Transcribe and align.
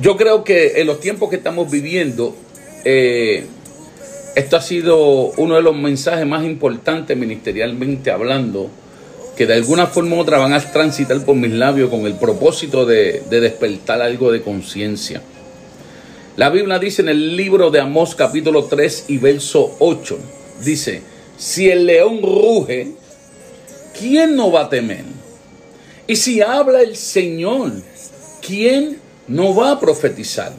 Yo 0.00 0.16
creo 0.16 0.44
que 0.44 0.80
en 0.80 0.86
los 0.86 1.00
tiempos 1.00 1.28
que 1.28 1.36
estamos 1.36 1.68
viviendo, 1.70 2.36
eh, 2.84 3.46
esto 4.36 4.56
ha 4.56 4.62
sido 4.62 5.32
uno 5.36 5.56
de 5.56 5.62
los 5.62 5.74
mensajes 5.74 6.24
más 6.24 6.44
importantes 6.44 7.16
ministerialmente 7.16 8.12
hablando, 8.12 8.70
que 9.36 9.46
de 9.46 9.54
alguna 9.54 9.88
forma 9.88 10.14
u 10.14 10.20
otra 10.20 10.38
van 10.38 10.52
a 10.52 10.60
transitar 10.60 11.24
por 11.24 11.34
mis 11.34 11.50
labios 11.50 11.90
con 11.90 12.06
el 12.06 12.14
propósito 12.14 12.86
de, 12.86 13.24
de 13.28 13.40
despertar 13.40 14.00
algo 14.00 14.30
de 14.30 14.40
conciencia. 14.40 15.20
La 16.36 16.50
Biblia 16.50 16.78
dice 16.78 17.02
en 17.02 17.08
el 17.08 17.36
libro 17.36 17.72
de 17.72 17.80
Amós 17.80 18.14
capítulo 18.14 18.66
3 18.66 19.06
y 19.08 19.18
verso 19.18 19.74
8, 19.80 20.16
dice, 20.64 21.02
si 21.36 21.70
el 21.70 21.86
león 21.86 22.20
ruge, 22.22 22.92
¿quién 23.98 24.36
no 24.36 24.52
va 24.52 24.62
a 24.62 24.68
temer? 24.68 25.04
Y 26.06 26.14
si 26.14 26.40
habla 26.40 26.82
el 26.82 26.94
Señor, 26.94 27.72
¿quién 28.40 29.07
no 29.28 29.54
va 29.54 29.72
a 29.72 29.80
profetizar? 29.80 30.52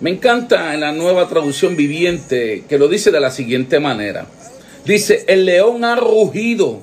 Me 0.00 0.10
encanta 0.10 0.74
en 0.74 0.80
la 0.80 0.92
nueva 0.92 1.28
traducción 1.28 1.76
viviente 1.76 2.64
que 2.68 2.78
lo 2.78 2.88
dice 2.88 3.10
de 3.10 3.20
la 3.20 3.30
siguiente 3.30 3.78
manera. 3.78 4.26
Dice, 4.84 5.24
el 5.28 5.44
león 5.44 5.84
ha 5.84 5.94
rugido. 5.94 6.80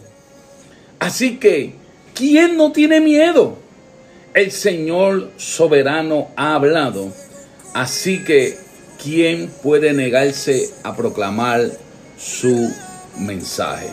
Así 0.99 1.37
que, 1.37 1.73
¿quién 2.13 2.55
no 2.55 2.71
tiene 2.71 3.01
miedo? 3.01 3.57
El 4.33 4.51
Señor 4.51 5.31
soberano 5.35 6.29
ha 6.37 6.55
hablado. 6.55 7.11
Así 7.73 8.23
que, 8.23 8.55
¿quién 9.03 9.49
puede 9.63 9.91
negarse 9.91 10.69
a 10.83 10.95
proclamar 10.95 11.71
su 12.17 12.73
mensaje? 13.17 13.89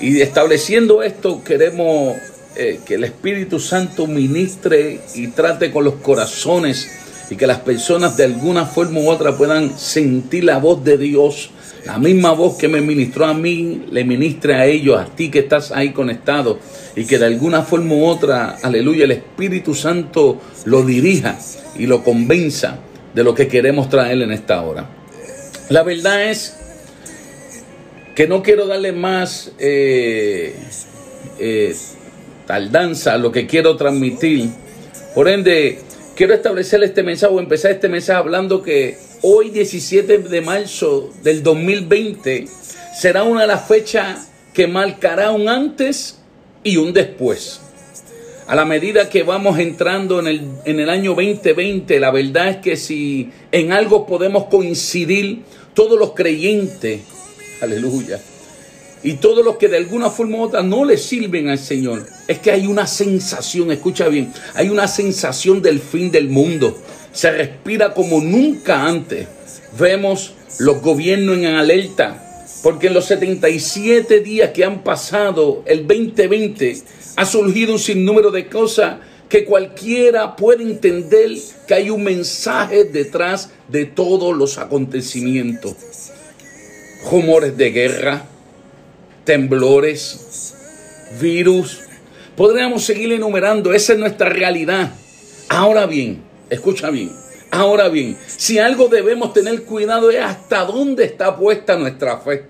Y 0.00 0.20
estableciendo 0.20 1.02
esto, 1.02 1.42
queremos 1.42 2.16
eh, 2.58 2.80
que 2.84 2.96
el 2.96 3.04
Espíritu 3.04 3.60
Santo 3.60 4.08
ministre 4.08 5.00
y 5.14 5.28
trate 5.28 5.70
con 5.70 5.84
los 5.84 5.94
corazones 5.94 6.90
y 7.30 7.36
que 7.36 7.46
las 7.46 7.60
personas 7.60 8.16
de 8.16 8.24
alguna 8.24 8.66
forma 8.66 8.98
u 8.98 9.08
otra 9.08 9.36
puedan 9.36 9.78
sentir 9.78 10.42
la 10.42 10.58
voz 10.58 10.82
de 10.82 10.98
Dios, 10.98 11.50
la 11.86 11.98
misma 11.98 12.32
voz 12.32 12.56
que 12.56 12.66
me 12.66 12.80
ministró 12.80 13.26
a 13.26 13.34
mí, 13.34 13.84
le 13.92 14.02
ministre 14.02 14.54
a 14.54 14.66
ellos, 14.66 14.98
a 14.98 15.04
ti 15.04 15.30
que 15.30 15.38
estás 15.38 15.70
ahí 15.70 15.92
conectado, 15.92 16.58
y 16.96 17.04
que 17.04 17.18
de 17.18 17.26
alguna 17.26 17.62
forma 17.62 17.94
u 17.94 18.04
otra, 18.04 18.56
aleluya, 18.60 19.04
el 19.04 19.12
Espíritu 19.12 19.72
Santo 19.72 20.40
lo 20.64 20.82
dirija 20.82 21.38
y 21.78 21.86
lo 21.86 22.02
convenza 22.02 22.80
de 23.14 23.22
lo 23.22 23.36
que 23.36 23.46
queremos 23.46 23.88
traer 23.88 24.20
en 24.20 24.32
esta 24.32 24.62
hora. 24.62 24.90
La 25.68 25.84
verdad 25.84 26.24
es 26.24 26.56
que 28.16 28.26
no 28.26 28.42
quiero 28.42 28.66
darle 28.66 28.90
más 28.90 29.52
eh, 29.60 30.56
eh, 31.38 31.76
tardanza 32.48 33.18
lo 33.18 33.30
que 33.30 33.46
quiero 33.46 33.76
transmitir. 33.76 34.48
Por 35.14 35.28
ende, 35.28 35.80
quiero 36.16 36.32
establecer 36.32 36.82
este 36.82 37.02
mensaje 37.02 37.32
o 37.32 37.38
empezar 37.38 37.72
este 37.72 37.90
mensaje 37.90 38.18
hablando 38.18 38.62
que 38.62 38.96
hoy 39.20 39.50
17 39.50 40.18
de 40.18 40.40
marzo 40.40 41.10
del 41.22 41.42
2020 41.42 42.46
será 42.98 43.22
una 43.24 43.42
de 43.42 43.48
las 43.48 43.68
fechas 43.68 44.30
que 44.54 44.66
marcará 44.66 45.30
un 45.30 45.46
antes 45.46 46.20
y 46.64 46.78
un 46.78 46.94
después. 46.94 47.60
A 48.46 48.54
la 48.54 48.64
medida 48.64 49.10
que 49.10 49.24
vamos 49.24 49.58
entrando 49.58 50.18
en 50.18 50.26
el, 50.26 50.40
en 50.64 50.80
el 50.80 50.88
año 50.88 51.10
2020, 51.10 52.00
la 52.00 52.10
verdad 52.10 52.48
es 52.48 52.56
que 52.56 52.76
si 52.76 53.30
en 53.52 53.72
algo 53.72 54.06
podemos 54.06 54.46
coincidir 54.46 55.42
todos 55.74 55.98
los 55.98 56.14
creyentes, 56.14 57.02
aleluya, 57.60 58.18
y 59.02 59.14
todos 59.14 59.44
los 59.44 59.56
que 59.56 59.68
de 59.68 59.76
alguna 59.76 60.10
forma 60.10 60.38
u 60.38 60.42
otra 60.42 60.62
no 60.62 60.84
le 60.84 60.96
sirven 60.96 61.48
al 61.48 61.58
Señor, 61.58 62.06
es 62.26 62.38
que 62.38 62.50
hay 62.50 62.66
una 62.66 62.86
sensación, 62.86 63.70
escucha 63.70 64.08
bien, 64.08 64.32
hay 64.54 64.68
una 64.68 64.88
sensación 64.88 65.62
del 65.62 65.80
fin 65.80 66.10
del 66.10 66.28
mundo. 66.28 66.76
Se 67.12 67.30
respira 67.30 67.94
como 67.94 68.20
nunca 68.20 68.84
antes. 68.84 69.26
Vemos 69.78 70.34
los 70.58 70.82
gobiernos 70.82 71.38
en 71.38 71.46
alerta, 71.46 72.44
porque 72.62 72.88
en 72.88 72.94
los 72.94 73.06
77 73.06 74.20
días 74.20 74.50
que 74.50 74.64
han 74.64 74.82
pasado, 74.82 75.62
el 75.66 75.86
2020, 75.86 76.82
ha 77.16 77.24
surgido 77.26 77.72
un 77.72 77.78
sinnúmero 77.78 78.30
de 78.30 78.48
cosas 78.48 78.96
que 79.28 79.44
cualquiera 79.44 80.36
puede 80.36 80.62
entender 80.62 81.32
que 81.66 81.74
hay 81.74 81.90
un 81.90 82.02
mensaje 82.02 82.84
detrás 82.84 83.50
de 83.68 83.84
todos 83.84 84.36
los 84.36 84.58
acontecimientos. 84.58 85.74
Rumores 87.10 87.56
de 87.56 87.70
guerra, 87.70 88.24
temblores, 89.28 90.54
virus. 91.20 91.80
Podríamos 92.34 92.82
seguir 92.82 93.12
enumerando, 93.12 93.74
esa 93.74 93.92
es 93.92 93.98
nuestra 93.98 94.30
realidad. 94.30 94.90
Ahora 95.50 95.84
bien, 95.84 96.22
escucha 96.48 96.88
bien, 96.88 97.12
ahora 97.50 97.90
bien, 97.90 98.16
si 98.26 98.58
algo 98.58 98.88
debemos 98.88 99.34
tener 99.34 99.64
cuidado 99.64 100.10
es 100.10 100.20
hasta 100.20 100.64
dónde 100.64 101.04
está 101.04 101.36
puesta 101.36 101.76
nuestra 101.76 102.16
fe. 102.20 102.46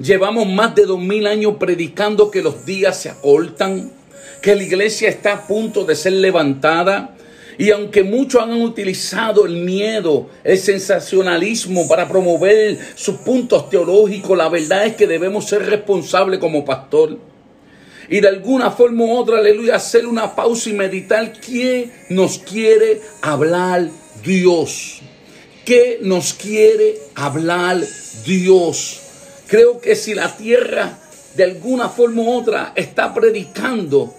Llevamos 0.00 0.48
más 0.48 0.74
de 0.74 0.86
dos 0.86 0.98
mil 0.98 1.24
años 1.24 1.54
predicando 1.60 2.32
que 2.32 2.42
los 2.42 2.66
días 2.66 3.00
se 3.00 3.08
acortan, 3.08 3.92
que 4.42 4.56
la 4.56 4.64
iglesia 4.64 5.08
está 5.08 5.34
a 5.34 5.46
punto 5.46 5.84
de 5.84 5.94
ser 5.94 6.14
levantada, 6.14 7.14
y 7.62 7.70
aunque 7.70 8.02
muchos 8.02 8.42
han 8.42 8.60
utilizado 8.60 9.46
el 9.46 9.58
miedo, 9.58 10.28
el 10.42 10.58
sensacionalismo 10.58 11.86
para 11.86 12.08
promover 12.08 12.76
sus 12.96 13.18
puntos 13.18 13.70
teológicos, 13.70 14.36
la 14.36 14.48
verdad 14.48 14.84
es 14.84 14.96
que 14.96 15.06
debemos 15.06 15.46
ser 15.46 15.66
responsables 15.66 16.40
como 16.40 16.64
pastor. 16.64 17.18
Y 18.08 18.18
de 18.18 18.26
alguna 18.26 18.72
forma 18.72 19.04
u 19.04 19.12
otra, 19.12 19.38
aleluya, 19.38 19.76
hacer 19.76 20.08
una 20.08 20.34
pausa 20.34 20.70
y 20.70 20.72
meditar 20.72 21.34
qué 21.34 21.88
nos 22.08 22.38
quiere 22.38 23.00
hablar 23.20 23.88
Dios. 24.24 25.00
¿Qué 25.64 26.00
nos 26.02 26.32
quiere 26.32 26.98
hablar 27.14 27.78
Dios? 28.26 29.02
Creo 29.46 29.80
que 29.80 29.94
si 29.94 30.14
la 30.14 30.36
tierra 30.36 30.98
de 31.36 31.44
alguna 31.44 31.88
forma 31.88 32.22
u 32.22 32.32
otra 32.32 32.72
está 32.74 33.14
predicando, 33.14 34.12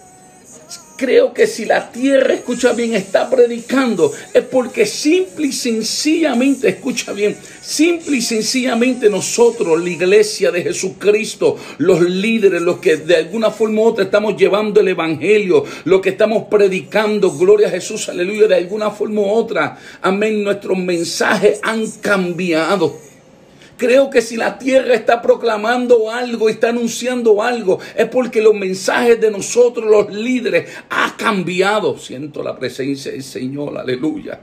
creo 0.96 1.34
que 1.34 1.48
si 1.48 1.66
la 1.66 1.92
tierra, 1.92 2.34
escucha 2.34 2.74
bien, 2.74 2.94
está 2.94 3.30
predicando, 3.30 4.12
es 4.34 4.44
porque 4.44 4.86
simple 4.86 5.48
y 5.48 5.52
sencillamente, 5.52 6.70
escucha 6.70 7.14
bien, 7.14 7.36
simple 7.62 8.18
y 8.18 8.22
sencillamente 8.22 9.09
nosotros, 9.09 9.81
la 9.81 9.90
iglesia 9.90 10.52
de 10.52 10.64
Jesucristo, 10.64 11.58
los 11.80 12.02
líderes, 12.02 12.62
los 12.62 12.78
que 12.78 12.98
de 12.98 13.18
alguna 13.18 13.52
forma 13.52 13.81
u 13.81 13.86
otra 13.86 14.06
estamos 14.06 14.38
llevando 14.38 14.80
el 14.80 14.88
Evangelio, 14.88 15.64
los 15.86 16.02
que 16.02 16.09
estamos 16.09 16.44
predicando, 16.50 17.31
gloria 17.31 17.68
a 17.68 17.72
Jesús, 17.72 18.10
aleluya, 18.10 18.48
de 18.48 18.56
alguna 18.56 18.92
forma 18.92 19.22
u 19.22 19.30
otra, 19.30 19.78
amén, 20.02 20.44
nuestros 20.44 20.78
mensajes 20.78 21.60
han 21.64 21.90
cambiado. 22.02 23.12
Creo 23.83 24.09
que 24.09 24.21
si 24.21 24.38
la 24.38 24.57
tierra 24.57 24.94
está 24.94 25.21
proclamando 25.21 26.09
algo, 26.09 26.47
está 26.47 26.69
anunciando 26.69 27.44
algo, 27.44 27.81
es 27.97 28.07
porque 28.07 28.41
los 28.41 28.53
mensajes 28.53 29.19
de 29.19 29.29
nosotros, 29.29 29.91
los 29.91 30.09
líderes, 30.09 30.69
ha 30.89 31.17
cambiado. 31.17 31.97
Siento 31.97 32.41
la 32.44 32.57
presencia 32.57 33.11
del 33.11 33.23
Señor, 33.23 33.77
aleluya. 33.77 34.39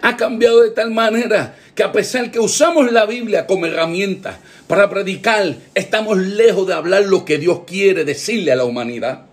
Ha 0.00 0.16
cambiado 0.16 0.62
de 0.62 0.70
tal 0.70 0.92
manera 0.92 1.56
que 1.74 1.82
a 1.82 1.92
pesar 1.92 2.30
que 2.30 2.40
usamos 2.40 2.90
la 2.90 3.04
Biblia 3.04 3.46
como 3.46 3.66
herramienta 3.66 4.40
para 4.66 4.88
predicar, 4.88 5.54
estamos 5.74 6.16
lejos 6.16 6.66
de 6.66 6.72
hablar 6.72 7.02
lo 7.04 7.26
que 7.26 7.36
Dios 7.36 7.64
quiere 7.66 8.06
decirle 8.06 8.52
a 8.52 8.56
la 8.56 8.64
humanidad 8.64 9.26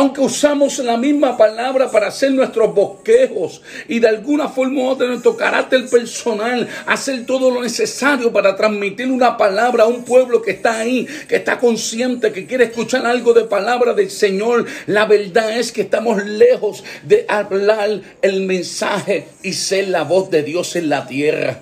aunque 0.00 0.22
usamos 0.22 0.78
la 0.78 0.96
misma 0.96 1.36
palabra 1.36 1.90
para 1.90 2.06
hacer 2.06 2.32
nuestros 2.32 2.74
bosquejos 2.74 3.60
y 3.86 3.98
de 3.98 4.08
alguna 4.08 4.48
forma 4.48 4.80
u 4.80 4.86
otra 4.86 5.06
nuestro 5.06 5.36
carácter 5.36 5.86
personal, 5.90 6.66
hacer 6.86 7.26
todo 7.26 7.50
lo 7.50 7.60
necesario 7.60 8.32
para 8.32 8.56
transmitir 8.56 9.10
una 9.10 9.36
palabra 9.36 9.84
a 9.84 9.88
un 9.88 10.02
pueblo 10.02 10.40
que 10.40 10.52
está 10.52 10.78
ahí, 10.78 11.06
que 11.28 11.36
está 11.36 11.58
consciente, 11.58 12.32
que 12.32 12.46
quiere 12.46 12.64
escuchar 12.64 13.04
algo 13.04 13.34
de 13.34 13.44
palabra 13.44 13.92
del 13.92 14.10
Señor, 14.10 14.64
la 14.86 15.04
verdad 15.04 15.58
es 15.58 15.70
que 15.70 15.82
estamos 15.82 16.24
lejos 16.24 16.82
de 17.02 17.26
hablar 17.28 18.00
el 18.22 18.46
mensaje 18.46 19.28
y 19.42 19.52
ser 19.52 19.88
la 19.88 20.04
voz 20.04 20.30
de 20.30 20.42
Dios 20.42 20.76
en 20.76 20.88
la 20.88 21.06
tierra 21.06 21.60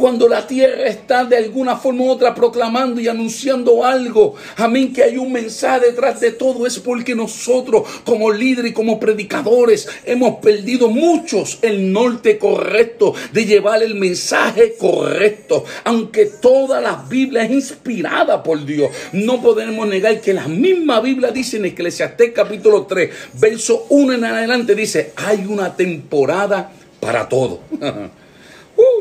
cuando 0.00 0.26
la 0.28 0.46
tierra 0.46 0.86
está 0.86 1.24
de 1.24 1.36
alguna 1.36 1.76
forma 1.76 2.04
u 2.04 2.10
otra 2.10 2.34
proclamando 2.34 3.00
y 3.00 3.08
anunciando 3.08 3.84
algo, 3.84 4.34
amén, 4.56 4.92
que 4.92 5.02
hay 5.02 5.18
un 5.18 5.30
mensaje 5.30 5.86
detrás 5.86 6.20
de 6.20 6.32
todo, 6.32 6.66
es 6.66 6.78
porque 6.78 7.14
nosotros 7.14 7.82
como 8.04 8.32
líderes 8.32 8.70
y 8.70 8.74
como 8.74 8.98
predicadores 8.98 9.86
hemos 10.06 10.38
perdido 10.38 10.88
muchos 10.88 11.58
el 11.60 11.92
norte 11.92 12.38
correcto 12.38 13.14
de 13.32 13.44
llevar 13.44 13.82
el 13.82 13.94
mensaje 13.94 14.74
correcto. 14.78 15.64
Aunque 15.84 16.26
toda 16.26 16.80
la 16.80 17.04
Biblia 17.08 17.44
es 17.44 17.50
inspirada 17.50 18.42
por 18.42 18.64
Dios, 18.64 18.90
no 19.12 19.42
podemos 19.42 19.86
negar 19.86 20.20
que 20.20 20.32
la 20.32 20.48
misma 20.48 21.00
Biblia 21.00 21.30
dice 21.30 21.58
en 21.58 21.66
Eclesiastés 21.66 22.32
capítulo 22.32 22.86
3, 22.86 23.10
verso 23.34 23.86
1 23.90 24.14
en 24.14 24.24
adelante, 24.24 24.74
dice, 24.74 25.12
hay 25.16 25.44
una 25.46 25.76
temporada 25.76 26.72
para 27.00 27.28
todo. 27.28 27.60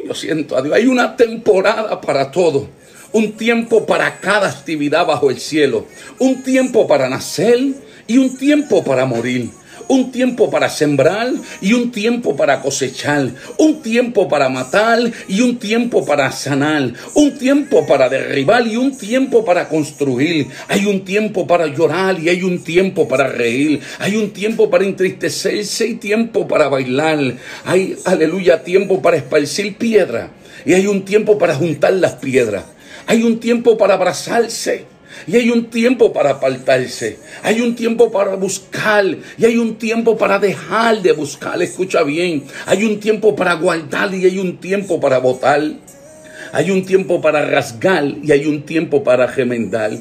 Yo 0.06 0.14
siento 0.14 0.58
a 0.58 0.62
Dios. 0.62 0.76
Hay 0.76 0.86
una 0.86 1.16
temporada 1.16 2.00
para 2.02 2.32
todo. 2.32 2.68
Un 3.12 3.34
tiempo 3.34 3.86
para 3.86 4.20
cada 4.20 4.50
actividad 4.50 5.06
bajo 5.06 5.30
el 5.30 5.40
cielo. 5.40 5.86
Un 6.20 6.44
tiempo 6.44 6.88
para 6.88 7.10
nacer 7.10 7.60
y 8.08 8.18
un 8.18 8.38
tiempo 8.38 8.84
para 8.84 9.06
morir. 9.06 9.50
Un 9.90 10.12
tiempo 10.12 10.50
para 10.50 10.70
sembrar 10.70 11.32
y 11.62 11.74
un 11.74 11.92
tiempo 11.92 12.36
para 12.36 12.62
cosechar, 12.62 13.32
un 13.58 13.82
tiempo 13.82 14.30
para 14.30 14.48
matar 14.48 15.00
y 15.28 15.42
un 15.42 15.58
tiempo 15.58 16.06
para 16.06 16.32
sanar, 16.32 16.94
un 17.16 17.38
tiempo 17.38 17.86
para 17.86 18.08
derribar 18.08 18.66
y 18.68 18.78
un 18.78 18.98
tiempo 18.98 19.44
para 19.44 19.68
construir. 19.68 20.48
Hay 20.68 20.86
un 20.86 21.04
tiempo 21.04 21.46
para 21.46 21.68
llorar 21.68 22.20
y 22.20 22.30
hay 22.30 22.44
un 22.44 22.64
tiempo 22.64 23.08
para 23.08 23.28
reír, 23.28 23.82
hay 23.98 24.16
un 24.16 24.32
tiempo 24.32 24.70
para 24.70 24.86
entristecerse 24.86 25.88
y 25.88 25.96
tiempo 25.96 26.48
para 26.48 26.70
bailar. 26.70 27.36
Hay, 27.66 27.98
aleluya, 28.06 28.64
tiempo 28.64 29.02
para 29.02 29.18
esparcir 29.18 29.76
piedra 29.76 30.30
y 30.66 30.74
hay 30.74 30.86
un 30.86 31.04
tiempo 31.04 31.38
para 31.40 31.56
juntar 31.56 31.94
las 31.94 32.14
piedras. 32.14 32.64
Hay 33.08 33.24
un 33.24 33.40
tiempo 33.40 33.76
para 33.76 33.96
abrazarse. 33.96 34.99
Y 35.28 35.36
hay 35.36 35.50
un 35.50 35.70
tiempo 35.70 36.14
para 36.14 36.32
apartarse. 36.32 37.18
Hay 37.44 37.62
un 37.62 37.76
tiempo 37.76 38.12
para 38.12 38.36
buscar. 38.36 39.06
Y 39.38 39.46
hay 39.46 39.58
un 39.58 39.76
tiempo 39.76 40.18
para 40.18 40.40
dejar 40.40 41.02
de 41.02 41.12
buscar. 41.12 41.62
Escucha 41.62 42.04
bien. 42.04 42.44
Hay 42.66 42.84
un 42.84 43.00
tiempo 43.00 43.36
para 43.36 43.54
guardar 43.54 44.14
y 44.14 44.26
hay 44.26 44.38
un 44.40 44.58
tiempo 44.58 45.00
para 45.00 45.20
votar. 45.20 45.62
Hay 46.52 46.72
un 46.72 46.86
tiempo 46.86 47.22
para 47.22 47.46
rasgar 47.46 48.06
y 48.24 48.32
hay 48.32 48.46
un 48.48 48.64
tiempo 48.64 49.04
para 49.04 49.28
gemendar. 49.28 49.92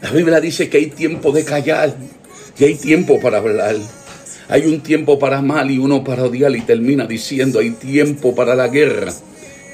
La 0.00 0.10
Biblia 0.10 0.40
dice 0.40 0.68
que 0.68 0.78
hay 0.78 0.86
tiempo 0.86 1.32
de 1.32 1.44
callar 1.44 1.94
y 2.58 2.64
hay 2.64 2.74
tiempo 2.74 3.18
para 3.20 3.38
hablar. 3.38 3.76
Hay 4.48 4.66
un 4.66 4.80
tiempo 4.80 5.18
para 5.18 5.42
mal 5.42 5.70
y 5.70 5.78
uno 5.78 6.04
para 6.04 6.24
odiar 6.24 6.54
y 6.54 6.60
termina 6.60 7.04
diciendo 7.06 7.58
hay 7.58 7.70
tiempo 7.70 8.32
para 8.34 8.54
la 8.54 8.68
guerra 8.68 9.12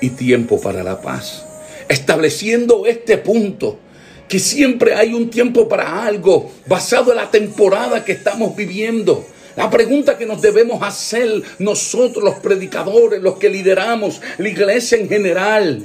y 0.01 0.11
tiempo 0.11 0.59
para 0.59 0.83
la 0.83 1.03
paz 1.03 1.45
estableciendo 1.93 2.87
este 2.87 3.19
punto, 3.19 3.79
que 4.29 4.39
siempre 4.39 4.95
hay 4.95 5.15
un 5.15 5.31
tiempo 5.31 5.69
para 5.69 6.05
algo 6.05 6.51
basado 6.67 7.11
en 7.11 7.19
la 7.19 7.31
temporada 7.31 8.05
que 8.05 8.13
estamos 8.13 8.57
viviendo. 8.57 9.27
La 9.57 9.69
pregunta 9.69 10.17
que 10.17 10.25
nos 10.25 10.41
debemos 10.41 10.83
hacer 10.83 11.43
nosotros 11.59 12.25
los 12.25 12.37
predicadores, 12.37 13.21
los 13.21 13.37
que 13.37 13.51
lideramos 13.51 14.21
la 14.39 14.49
iglesia 14.49 14.97
en 14.97 15.09
general, 15.09 15.85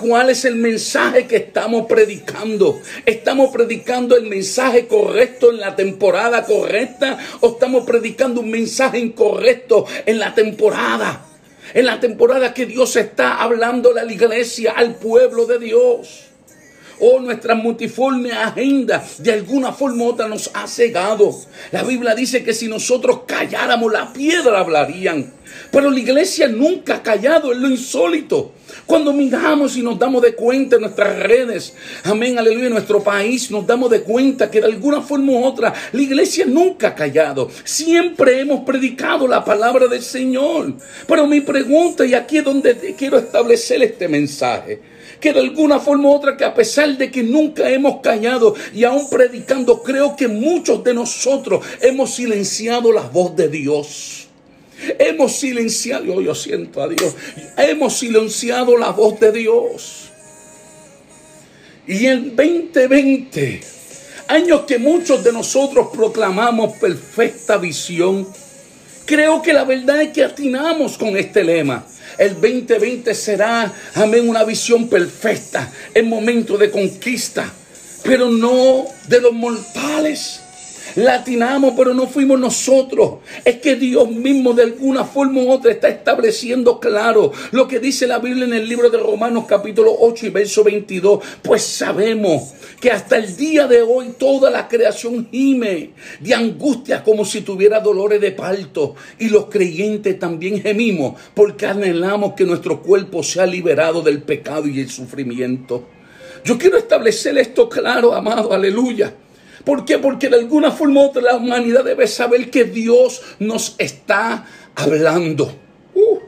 ¿cuál 0.00 0.30
es 0.30 0.46
el 0.46 0.56
mensaje 0.56 1.26
que 1.26 1.36
estamos 1.36 1.86
predicando? 1.86 2.80
¿Estamos 3.04 3.50
predicando 3.52 4.16
el 4.16 4.24
mensaje 4.24 4.86
correcto 4.86 5.50
en 5.50 5.60
la 5.60 5.76
temporada 5.76 6.44
correcta 6.44 7.18
o 7.40 7.50
estamos 7.50 7.84
predicando 7.84 8.40
un 8.40 8.50
mensaje 8.50 8.98
incorrecto 8.98 9.84
en 10.06 10.18
la 10.18 10.34
temporada? 10.34 11.26
en 11.74 11.86
la 11.86 12.00
temporada 12.00 12.52
que 12.52 12.66
Dios 12.66 12.96
está 12.96 13.36
hablando 13.36 13.90
a 13.90 14.04
la 14.04 14.12
iglesia, 14.12 14.72
al 14.76 14.96
pueblo 14.96 15.46
de 15.46 15.58
Dios. 15.58 16.31
Oh, 17.04 17.18
nuestra 17.18 17.56
multiforme 17.56 18.30
agenda 18.30 19.04
de 19.18 19.32
alguna 19.32 19.72
forma 19.72 20.04
u 20.04 20.06
otra 20.10 20.28
nos 20.28 20.48
ha 20.54 20.68
cegado. 20.68 21.34
La 21.72 21.82
Biblia 21.82 22.14
dice 22.14 22.44
que 22.44 22.54
si 22.54 22.68
nosotros 22.68 23.22
calláramos, 23.26 23.92
la 23.92 24.12
piedra 24.12 24.60
hablarían. 24.60 25.32
Pero 25.72 25.90
la 25.90 25.98
iglesia 25.98 26.46
nunca 26.46 26.94
ha 26.94 27.02
callado, 27.02 27.50
es 27.50 27.58
lo 27.58 27.68
insólito. 27.68 28.52
Cuando 28.86 29.12
miramos 29.12 29.76
y 29.76 29.82
nos 29.82 29.98
damos 29.98 30.22
de 30.22 30.36
cuenta 30.36 30.76
en 30.76 30.82
nuestras 30.82 31.18
redes, 31.18 31.74
amén, 32.04 32.38
aleluya, 32.38 32.66
en 32.66 32.74
nuestro 32.74 33.02
país, 33.02 33.50
nos 33.50 33.66
damos 33.66 33.90
de 33.90 34.02
cuenta 34.02 34.48
que 34.48 34.60
de 34.60 34.66
alguna 34.68 35.00
forma 35.00 35.32
u 35.32 35.44
otra 35.44 35.74
la 35.90 36.02
iglesia 36.02 36.46
nunca 36.46 36.88
ha 36.88 36.94
callado. 36.94 37.50
Siempre 37.64 38.38
hemos 38.38 38.60
predicado 38.60 39.26
la 39.26 39.44
palabra 39.44 39.88
del 39.88 40.02
Señor. 40.02 40.74
Pero 41.08 41.26
mi 41.26 41.40
pregunta, 41.40 42.06
y 42.06 42.14
aquí 42.14 42.38
es 42.38 42.44
donde 42.44 42.94
quiero 42.96 43.18
establecer 43.18 43.82
este 43.82 44.06
mensaje, 44.06 44.91
que 45.22 45.32
de 45.32 45.38
alguna 45.38 45.78
forma 45.78 46.08
u 46.08 46.12
otra, 46.12 46.36
que 46.36 46.44
a 46.44 46.52
pesar 46.52 46.98
de 46.98 47.08
que 47.08 47.22
nunca 47.22 47.70
hemos 47.70 48.00
callado 48.00 48.56
y 48.74 48.82
aún 48.82 49.08
predicando, 49.08 49.80
creo 49.80 50.16
que 50.16 50.26
muchos 50.26 50.82
de 50.82 50.92
nosotros 50.92 51.64
hemos 51.80 52.12
silenciado 52.12 52.90
la 52.92 53.02
voz 53.02 53.36
de 53.36 53.48
Dios. 53.48 54.26
Hemos 54.98 55.36
silenciado, 55.36 56.20
yo 56.20 56.34
siento 56.34 56.82
a 56.82 56.88
Dios, 56.88 57.14
hemos 57.56 57.96
silenciado 57.96 58.76
la 58.76 58.90
voz 58.90 59.20
de 59.20 59.30
Dios. 59.30 60.10
Y 61.86 62.06
en 62.06 62.34
2020, 62.34 63.60
años 64.26 64.62
que 64.62 64.78
muchos 64.78 65.22
de 65.22 65.32
nosotros 65.32 65.86
proclamamos 65.94 66.78
perfecta 66.78 67.58
visión, 67.58 68.26
creo 69.04 69.40
que 69.40 69.52
la 69.52 69.62
verdad 69.62 70.02
es 70.02 70.12
que 70.12 70.24
atinamos 70.24 70.98
con 70.98 71.16
este 71.16 71.44
lema. 71.44 71.86
El 72.18 72.34
2020 72.34 73.14
será, 73.14 73.72
amén, 73.94 74.28
una 74.28 74.44
visión 74.44 74.88
perfecta, 74.88 75.72
en 75.94 76.08
momento 76.08 76.58
de 76.58 76.70
conquista, 76.70 77.52
pero 78.02 78.30
no 78.30 78.86
de 79.08 79.20
los 79.20 79.32
mortales 79.32 80.40
latinamos, 80.96 81.74
pero 81.76 81.94
no 81.94 82.06
fuimos 82.06 82.38
nosotros. 82.38 83.18
Es 83.44 83.56
que 83.56 83.76
Dios 83.76 84.10
mismo 84.10 84.52
de 84.52 84.64
alguna 84.64 85.04
forma 85.04 85.42
u 85.42 85.50
otra 85.50 85.72
está 85.72 85.88
estableciendo 85.88 86.80
claro 86.80 87.32
lo 87.50 87.68
que 87.68 87.78
dice 87.78 88.06
la 88.06 88.18
Biblia 88.18 88.44
en 88.44 88.54
el 88.54 88.68
libro 88.68 88.90
de 88.90 88.98
Romanos 88.98 89.44
capítulo 89.48 89.94
8 89.98 90.26
y 90.26 90.30
verso 90.30 90.64
22. 90.64 91.20
Pues 91.42 91.62
sabemos 91.62 92.52
que 92.80 92.90
hasta 92.90 93.16
el 93.16 93.36
día 93.36 93.66
de 93.66 93.82
hoy 93.82 94.14
toda 94.18 94.50
la 94.50 94.68
creación 94.68 95.28
gime 95.30 95.90
de 96.20 96.34
angustia 96.34 97.02
como 97.02 97.24
si 97.24 97.42
tuviera 97.42 97.80
dolores 97.80 98.20
de 98.20 98.32
parto. 98.32 98.94
Y 99.18 99.28
los 99.28 99.46
creyentes 99.46 100.18
también 100.18 100.60
gemimos 100.60 101.20
porque 101.34 101.66
anhelamos 101.66 102.34
que 102.34 102.44
nuestro 102.44 102.82
cuerpo 102.82 103.22
sea 103.22 103.46
liberado 103.46 104.02
del 104.02 104.22
pecado 104.22 104.66
y 104.66 104.80
el 104.80 104.90
sufrimiento. 104.90 105.86
Yo 106.44 106.58
quiero 106.58 106.76
establecer 106.76 107.38
esto 107.38 107.68
claro, 107.68 108.14
amado, 108.14 108.52
aleluya. 108.52 109.14
¿Por 109.64 109.84
qué? 109.84 109.98
Porque 109.98 110.28
de 110.28 110.36
alguna 110.36 110.70
forma 110.70 111.00
u 111.00 111.04
otra 111.04 111.22
la 111.22 111.36
humanidad 111.36 111.84
debe 111.84 112.06
saber 112.06 112.50
que 112.50 112.64
Dios 112.64 113.22
nos 113.38 113.74
está 113.78 114.46
hablando. 114.74 115.54
Uh, 115.94 116.18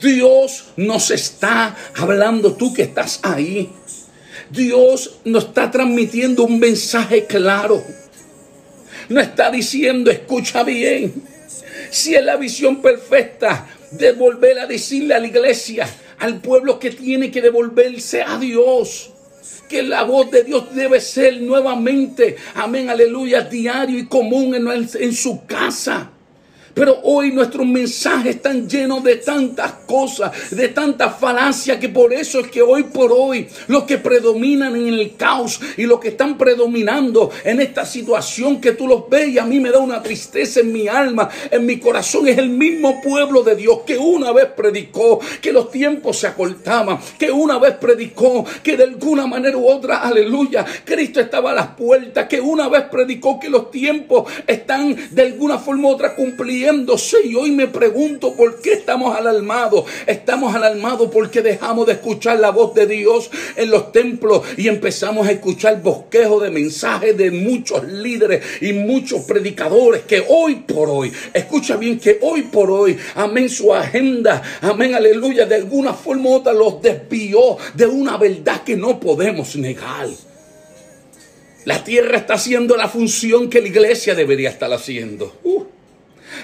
Dios 0.00 0.72
nos 0.76 1.10
está 1.10 1.76
hablando, 1.96 2.54
tú 2.54 2.74
que 2.74 2.82
estás 2.82 3.20
ahí. 3.22 3.70
Dios 4.50 5.18
nos 5.24 5.44
está 5.44 5.70
transmitiendo 5.70 6.44
un 6.44 6.58
mensaje 6.58 7.26
claro. 7.26 7.82
No 9.08 9.20
está 9.20 9.50
diciendo, 9.50 10.10
escucha 10.10 10.64
bien, 10.64 11.22
si 11.90 12.14
es 12.14 12.24
la 12.24 12.36
visión 12.36 12.82
perfecta 12.82 13.68
de 13.92 14.12
volver 14.12 14.58
a 14.58 14.66
decirle 14.66 15.14
a 15.14 15.20
la 15.20 15.26
iglesia, 15.26 15.88
al 16.18 16.40
pueblo 16.40 16.78
que 16.78 16.90
tiene 16.90 17.30
que 17.30 17.42
devolverse 17.42 18.22
a 18.22 18.38
Dios 18.38 19.13
que 19.68 19.82
la 19.82 20.02
voz 20.04 20.30
de 20.30 20.44
Dios 20.44 20.74
debe 20.74 21.00
ser 21.00 21.40
nuevamente, 21.40 22.36
amén, 22.54 22.90
aleluya, 22.90 23.42
diario 23.42 23.98
y 23.98 24.06
común 24.06 24.54
en, 24.54 25.14
su 25.14 25.44
casa. 25.46 26.10
Pero 26.74 26.98
hoy 27.04 27.30
nuestros 27.30 27.66
mensajes 27.66 28.36
están 28.36 28.68
llenos 28.68 29.02
de 29.04 29.16
tantas 29.16 29.72
cosas, 29.86 30.32
de 30.50 30.68
tantas 30.68 31.18
falacias, 31.18 31.78
que 31.78 31.88
por 31.88 32.12
eso 32.12 32.40
es 32.40 32.48
que 32.48 32.62
hoy 32.62 32.82
por 32.84 33.12
hoy 33.12 33.48
los 33.68 33.84
que 33.84 33.98
predominan 33.98 34.74
en 34.74 34.88
el 34.88 35.16
caos 35.16 35.60
y 35.76 35.84
los 35.84 36.00
que 36.00 36.08
están 36.08 36.36
predominando 36.36 37.30
en 37.44 37.60
esta 37.60 37.86
situación 37.86 38.60
que 38.60 38.72
tú 38.72 38.88
los 38.88 39.08
ves 39.08 39.28
y 39.28 39.38
a 39.38 39.44
mí 39.44 39.60
me 39.60 39.70
da 39.70 39.78
una 39.78 40.02
tristeza 40.02 40.60
en 40.60 40.72
mi 40.72 40.88
alma, 40.88 41.28
en 41.50 41.64
mi 41.64 41.78
corazón, 41.78 42.26
es 42.26 42.38
el 42.38 42.50
mismo 42.50 43.00
pueblo 43.00 43.42
de 43.42 43.54
Dios 43.54 43.80
que 43.86 43.96
una 43.96 44.32
vez 44.32 44.46
predicó 44.56 45.20
que 45.40 45.52
los 45.52 45.70
tiempos 45.70 46.18
se 46.18 46.26
acortaban, 46.26 46.98
que 47.18 47.30
una 47.30 47.58
vez 47.58 47.74
predicó 47.74 48.44
que 48.62 48.76
de 48.76 48.84
alguna 48.84 49.26
manera 49.26 49.56
u 49.56 49.68
otra, 49.68 49.98
aleluya, 49.98 50.64
Cristo 50.84 51.20
estaba 51.20 51.52
a 51.52 51.54
las 51.54 51.68
puertas, 51.68 52.26
que 52.26 52.40
una 52.40 52.68
vez 52.68 52.84
predicó 52.90 53.38
que 53.38 53.48
los 53.48 53.70
tiempos 53.70 54.30
están 54.46 54.96
de 55.10 55.22
alguna 55.22 55.58
forma 55.58 55.88
u 55.88 55.92
otra 55.92 56.16
y 57.24 57.34
hoy 57.34 57.50
me 57.50 57.66
pregunto 57.66 58.34
por 58.34 58.60
qué 58.60 58.72
estamos 58.72 59.14
alarmados. 59.14 59.84
Estamos 60.06 60.54
alarmados 60.54 61.10
porque 61.12 61.42
dejamos 61.42 61.86
de 61.86 61.92
escuchar 61.92 62.40
la 62.40 62.50
voz 62.50 62.74
de 62.74 62.86
Dios 62.86 63.30
en 63.56 63.70
los 63.70 63.92
templos 63.92 64.42
y 64.56 64.68
empezamos 64.68 65.26
a 65.26 65.32
escuchar 65.32 65.82
bosquejos 65.82 66.42
de 66.42 66.50
mensajes 66.50 67.16
de 67.16 67.30
muchos 67.30 67.84
líderes 67.84 68.42
y 68.62 68.72
muchos 68.72 69.22
predicadores 69.22 70.02
que 70.02 70.24
hoy 70.26 70.56
por 70.56 70.88
hoy, 70.88 71.12
escucha 71.34 71.76
bien 71.76 71.98
que 71.98 72.18
hoy 72.22 72.42
por 72.42 72.70
hoy, 72.70 72.96
amén, 73.14 73.50
su 73.50 73.74
agenda, 73.74 74.42
amén, 74.62 74.94
aleluya, 74.94 75.44
de 75.44 75.56
alguna 75.56 75.92
forma 75.92 76.30
u 76.30 76.34
otra 76.34 76.52
los 76.54 76.80
desvió 76.80 77.58
de 77.74 77.86
una 77.86 78.16
verdad 78.16 78.62
que 78.64 78.76
no 78.76 78.98
podemos 78.98 79.54
negar. 79.56 80.08
La 81.66 81.84
tierra 81.84 82.18
está 82.18 82.34
haciendo 82.34 82.76
la 82.76 82.88
función 82.88 83.50
que 83.50 83.60
la 83.60 83.68
iglesia 83.68 84.14
debería 84.14 84.50
estar 84.50 84.72
haciendo. 84.72 85.38
Uh. 85.44 85.73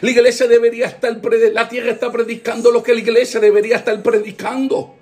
La 0.00 0.10
iglesia 0.10 0.46
debería 0.46 0.86
estar, 0.86 1.20
la 1.52 1.68
tierra 1.68 1.92
está 1.92 2.10
predicando 2.10 2.70
lo 2.70 2.82
que 2.82 2.94
la 2.94 3.00
iglesia 3.00 3.40
debería 3.40 3.76
estar 3.76 4.02
predicando. 4.02 4.94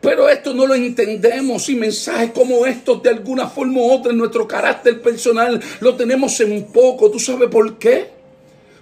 Pero 0.00 0.28
esto 0.28 0.54
no 0.54 0.66
lo 0.66 0.74
entendemos 0.74 1.68
y 1.68 1.74
mensajes 1.74 2.30
como 2.30 2.64
estos 2.64 3.02
de 3.02 3.10
alguna 3.10 3.48
forma 3.48 3.80
u 3.80 3.90
otra 3.92 4.12
en 4.12 4.18
nuestro 4.18 4.48
carácter 4.48 5.00
personal 5.02 5.60
lo 5.80 5.94
tenemos 5.94 6.40
en 6.40 6.64
poco. 6.64 7.10
¿Tú 7.10 7.18
sabes 7.18 7.50
por 7.50 7.78
qué? 7.78 8.08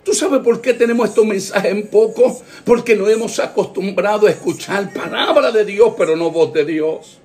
¿Tú 0.04 0.14
sabes 0.14 0.40
por 0.40 0.60
qué 0.60 0.74
tenemos 0.74 1.08
estos 1.08 1.26
mensajes 1.26 1.72
en 1.72 1.88
poco? 1.88 2.40
Porque 2.64 2.94
no 2.94 3.08
hemos 3.08 3.38
acostumbrado 3.40 4.26
a 4.26 4.30
escuchar 4.30 4.92
palabra 4.92 5.50
de 5.50 5.64
Dios, 5.64 5.92
pero 5.98 6.16
no 6.16 6.30
voz 6.30 6.52
de 6.52 6.64
Dios. 6.64 7.18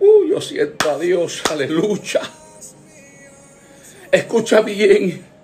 Uy, 0.00 0.30
yo 0.30 0.40
siento 0.40 0.90
a 0.90 0.98
Dios, 0.98 1.42
aleluya. 1.50 2.22
Escucha 4.10 4.62
bien. 4.62 5.35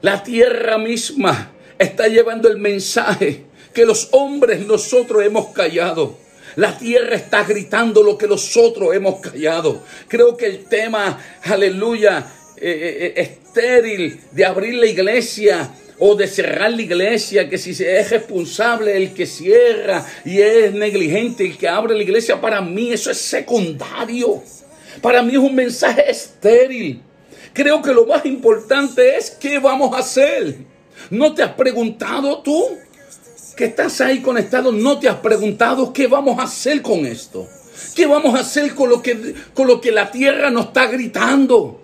La 0.00 0.22
tierra 0.22 0.78
misma 0.78 1.50
está 1.76 2.06
llevando 2.06 2.48
el 2.48 2.58
mensaje 2.58 3.44
que 3.74 3.84
los 3.84 4.08
hombres 4.12 4.64
nosotros 4.64 5.24
hemos 5.24 5.48
callado. 5.48 6.16
La 6.54 6.78
tierra 6.78 7.16
está 7.16 7.42
gritando 7.42 8.04
lo 8.04 8.16
que 8.16 8.28
nosotros 8.28 8.94
hemos 8.94 9.20
callado. 9.20 9.82
Creo 10.06 10.36
que 10.36 10.46
el 10.46 10.64
tema, 10.66 11.18
aleluya, 11.42 12.26
eh, 12.56 13.12
eh, 13.16 13.20
estéril 13.20 14.20
de 14.30 14.44
abrir 14.44 14.74
la 14.74 14.86
iglesia 14.86 15.68
o 15.98 16.14
de 16.14 16.28
cerrar 16.28 16.70
la 16.70 16.82
iglesia, 16.82 17.48
que 17.48 17.58
si 17.58 17.70
es 17.70 18.10
responsable 18.10 18.96
el 18.96 19.12
que 19.14 19.26
cierra 19.26 20.06
y 20.24 20.40
es 20.40 20.72
negligente 20.72 21.44
el 21.44 21.58
que 21.58 21.68
abre 21.68 21.96
la 21.96 22.02
iglesia, 22.04 22.40
para 22.40 22.60
mí 22.60 22.92
eso 22.92 23.10
es 23.10 23.18
secundario. 23.18 24.42
Para 25.02 25.22
mí 25.22 25.32
es 25.32 25.38
un 25.38 25.56
mensaje 25.56 26.08
estéril. 26.08 27.02
Creo 27.52 27.82
que 27.82 27.92
lo 27.92 28.06
más 28.06 28.24
importante 28.26 29.16
es 29.16 29.30
qué 29.30 29.58
vamos 29.58 29.94
a 29.94 30.00
hacer. 30.00 30.58
¿No 31.10 31.34
te 31.34 31.42
has 31.42 31.52
preguntado 31.52 32.40
tú 32.42 32.64
que 33.56 33.66
estás 33.66 34.00
ahí 34.00 34.20
conectado? 34.20 34.72
¿No 34.72 34.98
te 34.98 35.08
has 35.08 35.16
preguntado 35.16 35.92
qué 35.92 36.06
vamos 36.06 36.38
a 36.38 36.42
hacer 36.42 36.82
con 36.82 37.06
esto? 37.06 37.48
¿Qué 37.94 38.06
vamos 38.06 38.34
a 38.34 38.40
hacer 38.40 38.74
con 38.74 38.88
lo 38.90 39.02
que, 39.02 39.34
con 39.54 39.66
lo 39.66 39.80
que 39.80 39.92
la 39.92 40.10
tierra 40.10 40.50
nos 40.50 40.66
está 40.66 40.86
gritando? 40.86 41.80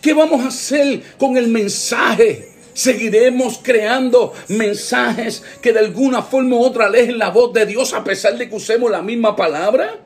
¿Qué 0.00 0.12
vamos 0.12 0.44
a 0.44 0.48
hacer 0.48 1.02
con 1.18 1.36
el 1.36 1.48
mensaje? 1.48 2.50
Seguiremos 2.74 3.60
creando 3.62 4.32
mensajes 4.48 5.42
que 5.62 5.72
de 5.72 5.78
alguna 5.78 6.22
forma 6.22 6.56
u 6.56 6.60
otra 6.60 6.86
alejen 6.86 7.18
la 7.18 7.30
voz 7.30 7.52
de 7.52 7.66
Dios 7.66 7.94
a 7.94 8.02
pesar 8.02 8.36
de 8.36 8.48
que 8.48 8.56
usemos 8.56 8.90
la 8.90 9.00
misma 9.00 9.36
palabra. 9.36 10.03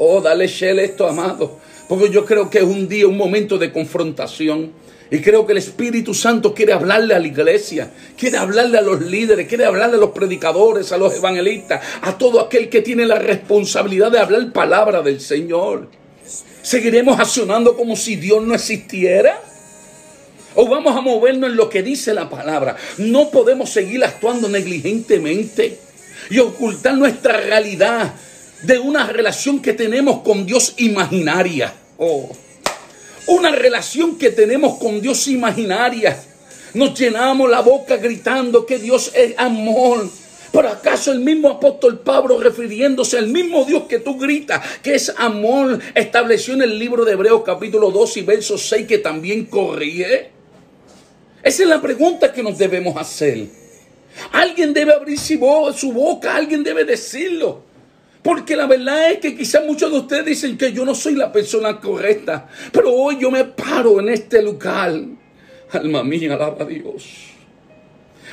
Oh, 0.00 0.20
dale 0.20 0.46
Shell 0.46 0.78
esto, 0.78 1.08
amado. 1.08 1.58
Porque 1.88 2.08
yo 2.10 2.24
creo 2.24 2.48
que 2.48 2.58
es 2.58 2.64
un 2.64 2.88
día, 2.88 3.08
un 3.08 3.16
momento 3.16 3.58
de 3.58 3.72
confrontación. 3.72 4.72
Y 5.10 5.20
creo 5.20 5.44
que 5.44 5.52
el 5.52 5.58
Espíritu 5.58 6.14
Santo 6.14 6.54
quiere 6.54 6.72
hablarle 6.72 7.14
a 7.14 7.18
la 7.18 7.26
iglesia, 7.26 7.90
quiere 8.16 8.36
hablarle 8.36 8.78
a 8.78 8.82
los 8.82 9.00
líderes, 9.00 9.48
quiere 9.48 9.64
hablarle 9.64 9.96
a 9.96 10.00
los 10.00 10.10
predicadores, 10.10 10.92
a 10.92 10.98
los 10.98 11.16
evangelistas, 11.16 11.82
a 12.02 12.16
todo 12.16 12.40
aquel 12.40 12.68
que 12.68 12.80
tiene 12.80 13.06
la 13.06 13.16
responsabilidad 13.16 14.12
de 14.12 14.20
hablar 14.20 14.52
palabra 14.52 15.02
del 15.02 15.20
Señor. 15.20 15.88
¿Seguiremos 16.62 17.18
accionando 17.18 17.76
como 17.76 17.96
si 17.96 18.14
Dios 18.14 18.44
no 18.44 18.54
existiera? 18.54 19.42
¿O 20.54 20.68
vamos 20.68 20.96
a 20.96 21.00
movernos 21.00 21.50
en 21.50 21.56
lo 21.56 21.68
que 21.68 21.82
dice 21.82 22.14
la 22.14 22.30
palabra? 22.30 22.76
No 22.98 23.30
podemos 23.30 23.70
seguir 23.70 24.04
actuando 24.04 24.48
negligentemente 24.48 25.76
y 26.30 26.38
ocultar 26.38 26.94
nuestra 26.94 27.38
realidad 27.38 28.14
de 28.62 28.78
una 28.78 29.06
relación 29.06 29.60
que 29.60 29.72
tenemos 29.72 30.20
con 30.20 30.46
Dios 30.46 30.74
imaginaria. 30.78 31.72
Oh, 31.98 32.30
una 33.26 33.50
relación 33.52 34.16
que 34.16 34.30
tenemos 34.30 34.78
con 34.78 35.00
Dios 35.00 35.28
imaginaria. 35.28 36.18
Nos 36.74 36.98
llenamos 36.98 37.50
la 37.50 37.60
boca 37.60 37.96
gritando 37.96 38.66
que 38.66 38.78
Dios 38.78 39.12
es 39.14 39.34
amor. 39.38 40.08
Pero 40.50 40.68
acaso 40.68 41.12
el 41.12 41.20
mismo 41.20 41.50
apóstol 41.50 42.00
Pablo, 42.00 42.40
refiriéndose 42.40 43.18
al 43.18 43.28
mismo 43.28 43.64
Dios 43.64 43.84
que 43.84 43.98
tú 43.98 44.18
gritas, 44.18 44.62
que 44.82 44.94
es 44.94 45.12
amor, 45.18 45.78
estableció 45.94 46.54
en 46.54 46.62
el 46.62 46.78
libro 46.78 47.04
de 47.04 47.12
Hebreos 47.12 47.42
capítulo 47.44 47.90
2 47.90 48.16
y 48.16 48.22
verso 48.22 48.56
6 48.56 48.86
que 48.86 48.98
también 48.98 49.44
corría? 49.44 50.30
Esa 51.42 51.62
es 51.62 51.68
la 51.68 51.82
pregunta 51.82 52.32
que 52.32 52.42
nos 52.42 52.56
debemos 52.56 52.96
hacer. 52.96 53.46
Alguien 54.32 54.72
debe 54.72 54.94
abrir 54.94 55.18
su 55.18 55.92
boca, 55.92 56.34
alguien 56.34 56.64
debe 56.64 56.84
decirlo. 56.84 57.67
Porque 58.22 58.56
la 58.56 58.66
verdad 58.66 59.12
es 59.12 59.18
que 59.18 59.36
quizás 59.36 59.64
muchos 59.64 59.92
de 59.92 59.98
ustedes 59.98 60.24
dicen 60.24 60.58
que 60.58 60.72
yo 60.72 60.84
no 60.84 60.94
soy 60.94 61.14
la 61.14 61.32
persona 61.32 61.80
correcta. 61.80 62.48
Pero 62.72 62.92
hoy 62.92 63.18
yo 63.20 63.30
me 63.30 63.44
paro 63.44 64.00
en 64.00 64.08
este 64.08 64.42
lugar. 64.42 64.92
Alma 65.70 66.02
mía, 66.02 66.34
alaba 66.34 66.62
a 66.62 66.64
Dios. 66.64 67.28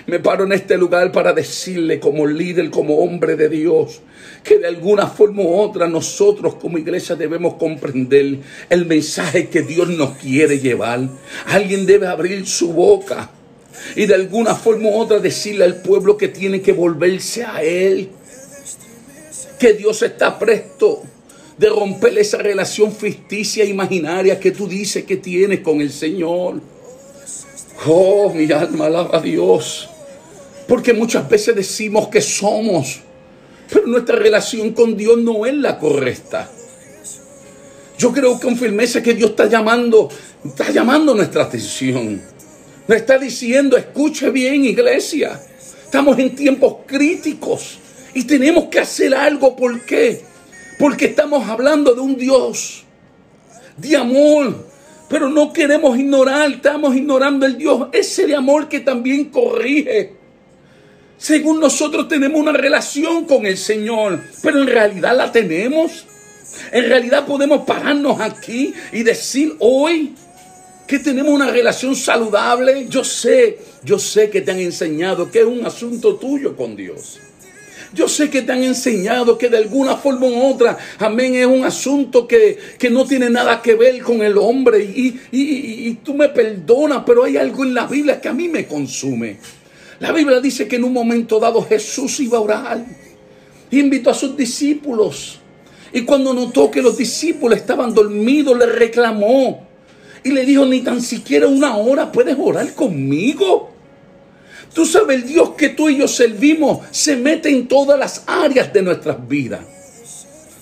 Me 0.08 0.20
paro 0.20 0.44
en 0.44 0.52
este 0.52 0.78
lugar 0.78 1.12
para 1.12 1.34
decirle 1.34 2.00
como 2.00 2.28
líder, 2.28 2.70
como 2.70 3.00
hombre 3.00 3.36
de 3.36 3.50
Dios, 3.50 4.02
que 4.44 4.60
de 4.60 4.68
alguna 4.68 5.08
forma 5.08 5.42
u 5.42 5.56
otra 5.56 5.88
nosotros 5.88 6.56
como 6.56 6.78
iglesia 6.78 7.16
debemos 7.16 7.56
comprender 7.56 8.40
el 8.70 8.86
mensaje 8.86 9.48
que 9.48 9.64
Dios 9.64 9.90
nos 9.90 10.18
quiere 10.18 10.60
llevar. 10.60 11.10
Alguien 11.48 11.88
debe 11.88 12.08
abrir 12.08 12.46
su 12.46 12.74
boca 12.74 13.32
y 13.96 14.06
de 14.06 14.14
alguna 14.14 14.54
forma 14.54 14.90
u 14.90 14.96
otra 14.96 15.20
decirle 15.20 15.64
al 15.64 15.82
pueblo 15.82 16.18
que 16.18 16.28
tiene 16.28 16.62
que 16.62 16.74
volverse 16.74 17.44
a 17.44 17.64
Él 17.64 18.10
que 19.60 19.74
Dios 19.74 20.02
está 20.02 20.38
presto 20.38 21.04
de 21.58 21.70
romper 21.70 22.18
esa 22.18 22.38
relación 22.38 22.92
ficticia 22.92 23.64
e 23.64 23.68
imaginaria 23.68 24.40
que 24.40 24.52
tú 24.52 24.68
dices 24.68 25.06
que 25.06 25.18
tienes 25.18 25.62
con 25.62 25.82
el 25.82 25.92
Señor. 25.92 26.62
Oh, 27.86 28.32
mi 28.34 28.52
alma 28.52 28.88
alaba 28.88 29.18
a 29.18 29.22
Dios. 29.22 29.90
Porque 30.68 30.94
muchas 30.94 31.30
veces 31.30 31.56
decimos 31.56 32.08
que 32.08 32.22
somos, 32.22 33.00
pero 33.72 33.88
nuestra 33.88 34.16
relación 34.16 34.72
con 34.72 34.98
Dios 34.98 35.18
no 35.20 35.46
es 35.46 35.54
la 35.54 35.78
correcta. 35.78 36.50
Yo 37.98 38.12
creo 38.12 38.40
con 38.40 38.58
firmeza 38.58 39.02
que 39.02 39.14
Dios 39.14 39.32
está 39.32 39.48
llamando, 39.48 40.10
está 40.44 40.72
llamando 40.72 41.14
nuestra 41.16 41.44
atención. 41.44 42.22
Nos 42.88 42.98
está 42.98 43.18
diciendo, 43.18 43.78
escuche 43.78 44.30
bien, 44.32 44.66
iglesia. 44.66 45.40
Estamos 45.84 46.20
en 46.20 46.36
tiempos 46.36 46.78
críticos. 46.86 47.80
Y 48.16 48.24
tenemos 48.24 48.66
que 48.66 48.80
hacer 48.80 49.14
algo. 49.14 49.56
¿Por 49.56 49.86
qué? 49.86 50.24
Porque 50.80 51.06
estamos 51.06 51.48
hablando 51.48 51.94
de 51.94 52.02
un 52.02 52.18
Dios 52.18 52.84
de 53.78 53.96
amor. 53.96 54.66
Pero 55.08 55.30
no 55.30 55.54
queremos 55.54 56.00
ignorar, 56.00 56.52
estamos 56.52 56.96
ignorando 56.96 57.46
el 57.46 57.58
Dios, 57.58 57.90
ese 57.92 58.26
de 58.26 58.36
amor 58.36 58.68
que 58.68 58.80
también 58.80 59.26
corrige. 59.26 60.14
Según 61.18 61.60
nosotros 61.60 62.08
tenemos 62.08 62.40
una 62.40 62.54
relación 62.54 63.26
con 63.26 63.46
el 63.46 63.58
Señor, 63.58 64.20
pero 64.42 64.62
en 64.62 64.68
realidad 64.68 65.16
la 65.16 65.32
tenemos. 65.32 66.06
En 66.72 66.86
realidad 66.86 67.26
podemos 67.26 67.66
pararnos 67.66 68.20
aquí 68.20 68.74
y 68.92 69.04
decir 69.04 69.56
hoy 69.60 70.16
que 70.88 71.00
tenemos 71.00 71.34
una 71.34 71.52
relación 71.52 71.96
saludable. 71.96 72.88
Yo 72.90 73.04
sé, 73.04 73.60
yo 73.84 74.00
sé 74.00 74.30
que 74.30 74.42
te 74.42 74.52
han 74.52 74.60
enseñado 74.60 75.30
que 75.30 75.42
es 75.42 75.46
un 75.46 75.66
asunto 75.66 76.16
tuyo 76.16 76.56
con 76.56 76.76
Dios. 76.76 77.20
Yo 77.96 78.10
sé 78.10 78.30
que 78.30 78.42
te 78.42 78.52
han 78.52 78.62
enseñado 78.62 79.38
que 79.38 79.48
de 79.48 79.56
alguna 79.56 79.96
forma 79.96 80.28
u 80.28 80.52
otra, 80.52 80.78
amén, 81.00 81.36
es 81.36 81.46
un 81.46 81.64
asunto 81.64 82.28
que, 82.28 82.60
no 82.92 83.06
tiene 83.06 83.30
nada 83.30 83.62
que 83.62 83.76
ver 83.76 84.02
con 84.02 84.22
el 84.22 84.38
hombre. 84.38 84.84
Y, 84.84 85.18
y, 85.32 85.94
tú 86.04 86.14
me 86.14 86.28
perdonas, 86.28 87.04
pero 87.06 87.24
hay 87.24 87.38
algo 87.38 87.64
en 87.64 87.74
la 87.74 87.88
Biblia 87.88 88.20
que 88.20 88.28
a 88.28 88.34
mí 88.34 88.50
me 88.50 88.68
consume. 88.68 89.38
La 90.00 90.12
Biblia 90.12 90.42
dice 90.42 90.68
que 90.68 90.76
en 90.76 90.84
un 90.84 90.92
momento 90.92 91.40
dado 91.40 91.62
Jesús 91.64 92.20
iba 92.20 92.38
a 92.38 92.42
orar. 92.42 92.86
Invitó 93.72 94.10
a 94.10 94.14
sus 94.14 94.36
discípulos. 94.36 95.40
Y 95.94 96.02
cuando 96.02 96.34
notó 96.34 96.70
que 96.70 96.82
los 96.82 96.98
discípulos 96.98 97.58
estaban 97.58 97.94
dormidos, 97.94 98.58
le 98.58 98.66
reclamó. 98.66 99.66
Y 100.22 100.32
le 100.32 100.46
dijo, 100.46 100.66
ni 100.66 100.82
tan 100.82 101.02
siquiera 101.02 101.48
una 101.48 101.78
hora 101.78 102.12
puedes 102.12 102.36
orar 102.38 102.74
conmigo. 102.74 103.75
Tú 104.76 104.86
sabes, 104.86 105.24
el 105.24 105.26
Dios 105.26 105.52
que 105.58 105.70
tú 105.70 105.88
y 105.88 106.00
yo 106.00 106.06
servimos 106.06 106.80
se 106.92 107.16
mete 107.16 107.48
en 107.48 107.66
todas 107.66 107.98
las 107.98 108.24
áreas 108.28 108.74
de 108.74 108.82
nuestras 108.82 109.26
vidas. 109.26 109.62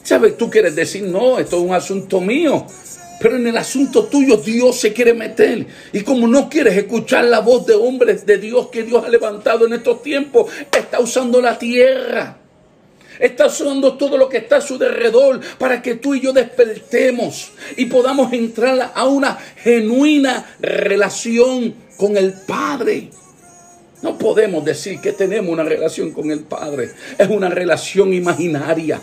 ¿Sabes? 0.04 0.38
Tú 0.38 0.52
quieres 0.52 0.76
decir, 0.76 1.02
no, 1.02 1.40
esto 1.40 1.58
es 1.58 1.64
un 1.64 1.74
asunto 1.74 2.22
mío. 2.22 2.64
Pero 3.20 3.38
en 3.38 3.48
el 3.48 3.58
asunto 3.58 4.06
tuyo 4.06 4.38
Dios 4.38 4.80
se 4.80 4.94
quiere 4.94 5.16
meter. 5.16 5.66
Y 5.94 6.02
como 6.02 6.28
no 6.28 6.48
quieres 6.48 6.78
escuchar 6.78 7.26
la 7.26 7.40
voz 7.40 7.66
de 7.66 7.74
hombres 7.74 8.24
de 8.24 8.38
Dios 8.38 8.68
que 8.68 8.84
Dios 8.84 9.04
ha 9.04 9.10
levantado 9.10 9.66
en 9.66 9.74
estos 9.74 10.04
tiempos, 10.04 10.52
está 10.72 11.00
usando 11.00 11.42
la 11.42 11.58
tierra. 11.58 12.38
Está 13.20 13.48
usando 13.48 13.98
todo 13.98 14.16
lo 14.20 14.30
que 14.30 14.38
está 14.38 14.58
a 14.58 14.62
su 14.62 14.78
derredor 14.78 15.42
para 15.58 15.82
que 15.82 15.96
tú 15.96 16.14
y 16.14 16.22
yo 16.22 16.34
despertemos 16.34 17.52
y 17.78 17.86
podamos 17.86 18.32
entrar 18.32 18.92
a 18.94 19.06
una 19.06 19.40
genuina 19.58 20.56
relación 20.60 21.74
con 21.98 22.16
el 22.16 22.34
Padre. 22.46 23.10
No 24.04 24.18
podemos 24.18 24.66
decir 24.66 25.00
que 25.00 25.14
tenemos 25.14 25.52
una 25.52 25.64
relación 25.64 26.12
con 26.12 26.30
el 26.30 26.42
Padre. 26.42 26.92
Es 27.18 27.30
una 27.30 27.50
relación 27.50 28.14
imaginaria. 28.14 29.02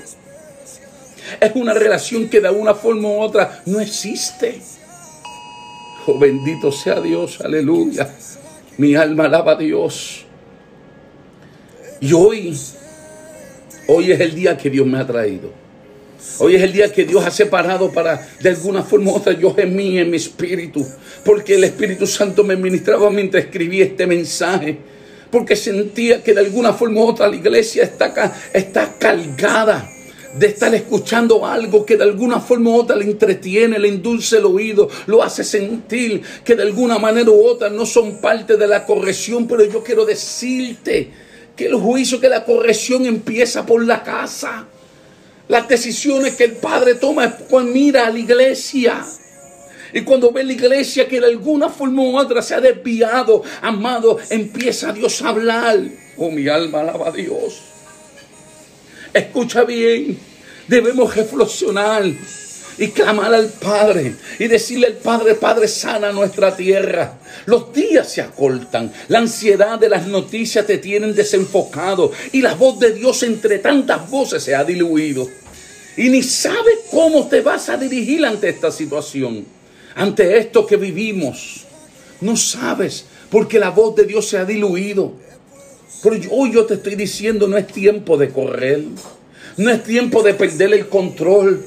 Es 1.40 1.52
una 1.54 1.72
relación 1.72 2.28
que 2.28 2.40
de 2.40 2.48
alguna 2.48 2.74
forma 2.74 3.08
u 3.08 3.20
otra 3.20 3.62
no 3.64 3.80
existe. 3.80 4.60
Oh, 6.06 6.18
bendito 6.18 6.70
sea 6.70 7.00
Dios, 7.00 7.40
aleluya. 7.40 8.14
Mi 8.76 8.94
alma 8.94 9.24
alaba 9.24 9.52
a 9.52 9.56
Dios. 9.56 10.26
Y 12.00 12.12
hoy, 12.12 12.56
hoy 13.88 14.12
es 14.12 14.20
el 14.20 14.34
día 14.34 14.56
que 14.56 14.68
Dios 14.68 14.86
me 14.86 14.98
ha 14.98 15.06
traído. 15.06 15.59
Hoy 16.38 16.54
es 16.54 16.62
el 16.62 16.72
día 16.72 16.92
que 16.92 17.04
Dios 17.04 17.24
ha 17.24 17.30
separado 17.30 17.90
para, 17.92 18.28
de 18.40 18.50
alguna 18.50 18.82
forma 18.82 19.12
u 19.12 19.16
otra, 19.16 19.32
yo 19.32 19.54
en 19.56 19.74
mí, 19.74 19.98
en 19.98 20.10
mi 20.10 20.16
espíritu. 20.16 20.86
Porque 21.24 21.54
el 21.54 21.64
Espíritu 21.64 22.06
Santo 22.06 22.44
me 22.44 22.56
ministraba 22.56 23.10
mientras 23.10 23.44
escribía 23.44 23.84
este 23.84 24.06
mensaje. 24.06 24.78
Porque 25.30 25.56
sentía 25.56 26.22
que 26.22 26.34
de 26.34 26.40
alguna 26.40 26.72
forma 26.72 27.00
u 27.00 27.08
otra 27.08 27.28
la 27.28 27.36
iglesia 27.36 27.84
está, 27.84 28.34
está 28.52 28.94
cargada 28.98 29.88
de 30.34 30.46
estar 30.46 30.74
escuchando 30.74 31.44
algo 31.44 31.84
que 31.84 31.96
de 31.96 32.04
alguna 32.04 32.40
forma 32.40 32.70
u 32.70 32.76
otra 32.76 32.96
le 32.96 33.04
entretiene, 33.04 33.78
le 33.78 33.88
endulce 33.88 34.38
el 34.38 34.44
oído, 34.44 34.88
lo 35.06 35.22
hace 35.22 35.42
sentir 35.42 36.22
que 36.44 36.54
de 36.54 36.62
alguna 36.62 36.98
manera 36.98 37.30
u 37.30 37.44
otra 37.44 37.68
no 37.68 37.84
son 37.84 38.20
parte 38.20 38.56
de 38.56 38.66
la 38.66 38.86
corrección, 38.86 39.46
pero 39.46 39.64
yo 39.64 39.82
quiero 39.82 40.04
decirte 40.04 41.10
que 41.56 41.66
el 41.66 41.74
juicio, 41.74 42.20
que 42.20 42.28
la 42.28 42.44
corrección 42.44 43.06
empieza 43.06 43.66
por 43.66 43.84
la 43.84 44.02
casa. 44.02 44.66
Las 45.50 45.66
decisiones 45.66 46.36
que 46.36 46.44
el 46.44 46.52
Padre 46.52 46.94
toma 46.94 47.24
es 47.24 47.32
cuando 47.48 47.72
mira 47.72 48.06
a 48.06 48.10
la 48.10 48.18
iglesia. 48.20 49.04
Y 49.92 50.02
cuando 50.02 50.30
ve 50.30 50.44
la 50.44 50.52
iglesia 50.52 51.08
que 51.08 51.18
de 51.18 51.26
alguna 51.26 51.68
forma 51.68 52.02
u 52.02 52.16
otra 52.16 52.40
se 52.40 52.54
ha 52.54 52.60
desviado, 52.60 53.42
amado, 53.60 54.20
empieza 54.30 54.92
Dios 54.92 55.20
a 55.22 55.30
hablar. 55.30 55.80
Oh, 56.16 56.30
mi 56.30 56.46
alma 56.46 56.82
alaba 56.82 57.08
a 57.08 57.10
Dios. 57.10 57.62
Escucha 59.12 59.64
bien, 59.64 60.16
debemos 60.68 61.16
reflexionar 61.16 62.04
y 62.78 62.88
clamar 62.88 63.34
al 63.34 63.48
Padre 63.48 64.14
y 64.38 64.46
decirle 64.46 64.88
al 64.88 64.94
Padre, 64.94 65.34
Padre, 65.34 65.68
sana 65.68 66.12
nuestra 66.12 66.56
tierra. 66.56 67.18
Los 67.46 67.72
días 67.72 68.10
se 68.10 68.22
acortan, 68.22 68.92
la 69.08 69.18
ansiedad 69.18 69.78
de 69.78 69.88
las 69.88 70.06
noticias 70.06 70.66
te 70.66 70.78
tienen 70.78 71.14
desenfocado 71.14 72.12
y 72.32 72.42
la 72.42 72.54
voz 72.54 72.78
de 72.78 72.92
Dios 72.92 73.22
entre 73.22 73.58
tantas 73.58 74.08
voces 74.10 74.42
se 74.42 74.54
ha 74.54 74.64
diluido. 74.64 75.28
Y 75.96 76.08
ni 76.08 76.22
sabes 76.22 76.78
cómo 76.90 77.28
te 77.28 77.40
vas 77.40 77.68
a 77.68 77.76
dirigir 77.76 78.24
ante 78.24 78.48
esta 78.48 78.70
situación, 78.70 79.44
ante 79.94 80.38
esto 80.38 80.66
que 80.66 80.76
vivimos. 80.76 81.66
No 82.20 82.36
sabes, 82.36 83.06
porque 83.30 83.58
la 83.58 83.70
voz 83.70 83.96
de 83.96 84.04
Dios 84.04 84.28
se 84.28 84.38
ha 84.38 84.44
diluido. 84.44 85.12
Pero 86.02 86.16
hoy 86.30 86.52
yo 86.52 86.64
te 86.64 86.74
estoy 86.74 86.94
diciendo, 86.94 87.46
no 87.46 87.58
es 87.58 87.66
tiempo 87.66 88.16
de 88.16 88.30
correr. 88.30 88.84
No 89.56 89.70
es 89.70 89.82
tiempo 89.84 90.22
de 90.22 90.34
perder 90.34 90.72
el 90.72 90.88
control. 90.88 91.64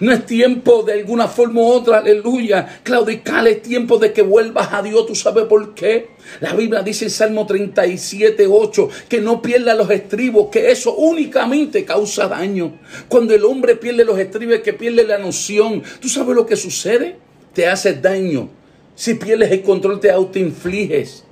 No 0.00 0.12
es 0.12 0.26
tiempo 0.26 0.82
de 0.82 0.94
alguna 0.94 1.28
forma 1.28 1.60
u 1.60 1.66
otra, 1.66 1.98
aleluya, 1.98 2.80
claudicar, 2.82 3.46
es 3.46 3.62
tiempo 3.62 3.98
de 3.98 4.12
que 4.12 4.22
vuelvas 4.22 4.72
a 4.72 4.82
Dios. 4.82 5.06
¿Tú 5.06 5.14
sabes 5.14 5.44
por 5.44 5.74
qué? 5.74 6.08
La 6.40 6.54
Biblia 6.54 6.82
dice 6.82 7.04
en 7.04 7.10
Salmo 7.10 7.46
37, 7.46 8.46
8, 8.48 8.88
que 9.08 9.20
no 9.20 9.42
pierda 9.42 9.74
los 9.74 9.90
estribos, 9.90 10.48
que 10.50 10.70
eso 10.70 10.94
únicamente 10.94 11.84
causa 11.84 12.28
daño. 12.28 12.78
Cuando 13.08 13.34
el 13.34 13.44
hombre 13.44 13.76
pierde 13.76 14.04
los 14.04 14.18
estribos, 14.18 14.58
que 14.58 14.72
pierde 14.72 15.04
la 15.04 15.18
noción. 15.18 15.82
¿Tú 16.00 16.08
sabes 16.08 16.34
lo 16.34 16.46
que 16.46 16.56
sucede? 16.56 17.16
Te 17.52 17.66
haces 17.66 18.00
daño. 18.00 18.48
Si 18.94 19.14
pierdes 19.14 19.50
el 19.50 19.62
control, 19.62 20.00
te 20.00 20.10
autoinfliges 20.10 21.24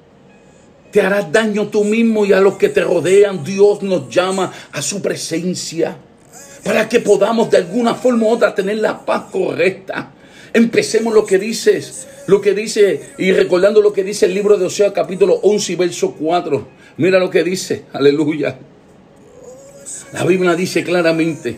te 0.92 1.00
harás 1.00 1.32
daño 1.32 1.68
tú 1.68 1.84
mismo 1.84 2.26
y 2.26 2.34
a 2.34 2.40
los 2.40 2.56
que 2.56 2.68
te 2.68 2.82
rodean. 2.82 3.42
Dios 3.42 3.82
nos 3.82 4.14
llama 4.14 4.52
a 4.72 4.82
su 4.82 5.00
presencia 5.00 5.96
para 6.64 6.88
que 6.88 7.00
podamos 7.00 7.50
de 7.50 7.58
alguna 7.58 7.94
forma 7.94 8.26
u 8.26 8.30
otra 8.30 8.54
tener 8.54 8.78
la 8.78 9.04
paz 9.04 9.24
correcta. 9.30 10.12
Empecemos 10.52 11.14
lo 11.14 11.24
que 11.24 11.38
dices, 11.38 12.06
lo 12.26 12.40
que 12.40 12.52
dice, 12.52 13.12
y 13.18 13.32
recordando 13.32 13.80
lo 13.80 13.92
que 13.92 14.04
dice 14.04 14.26
el 14.26 14.34
libro 14.34 14.56
de 14.58 14.66
Osea 14.66 14.92
capítulo 14.92 15.34
11 15.42 15.72
y 15.72 15.76
verso 15.76 16.14
4. 16.18 16.68
Mira 16.98 17.18
lo 17.18 17.30
que 17.30 17.42
dice, 17.42 17.84
aleluya. 17.92 18.58
La 20.12 20.24
Biblia 20.24 20.54
dice 20.54 20.84
claramente, 20.84 21.56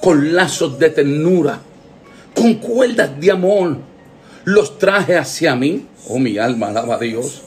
con 0.00 0.34
lazos 0.34 0.78
de 0.78 0.90
ternura, 0.90 1.60
con 2.34 2.54
cuerdas 2.54 3.18
de 3.20 3.30
amor, 3.30 3.76
los 4.44 4.78
traje 4.78 5.16
hacia 5.16 5.54
mí. 5.54 5.86
Oh, 6.08 6.18
mi 6.18 6.36
alma 6.38 6.68
alaba 6.68 6.96
a 6.96 6.98
Dios. 6.98 7.42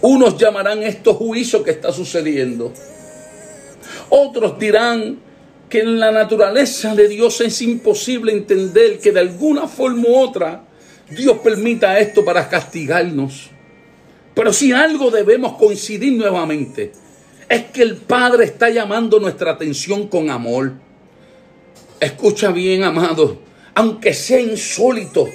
Unos 0.00 0.38
llamarán 0.38 0.82
esto 0.82 1.14
juicio 1.14 1.62
que 1.62 1.72
está 1.72 1.92
sucediendo. 1.92 2.72
Otros 4.08 4.58
dirán 4.58 5.18
que 5.68 5.80
en 5.80 5.98
la 5.98 6.12
naturaleza 6.12 6.94
de 6.94 7.08
Dios 7.08 7.40
es 7.40 7.60
imposible 7.62 8.32
entender 8.32 8.98
que 8.98 9.12
de 9.12 9.20
alguna 9.20 9.66
forma 9.66 10.08
u 10.08 10.16
otra 10.16 10.64
Dios 11.10 11.38
permita 11.38 11.98
esto 11.98 12.24
para 12.24 12.48
castigarnos. 12.48 13.50
Pero 14.34 14.52
si 14.52 14.72
algo 14.72 15.10
debemos 15.10 15.56
coincidir 15.56 16.12
nuevamente, 16.12 16.92
es 17.48 17.64
que 17.66 17.82
el 17.82 17.96
Padre 17.96 18.44
está 18.44 18.70
llamando 18.70 19.18
nuestra 19.18 19.52
atención 19.52 20.08
con 20.08 20.30
amor. 20.30 20.72
Escucha 22.00 22.50
bien, 22.50 22.84
amado, 22.84 23.38
aunque 23.74 24.12
sea 24.12 24.40
insólito, 24.40 25.28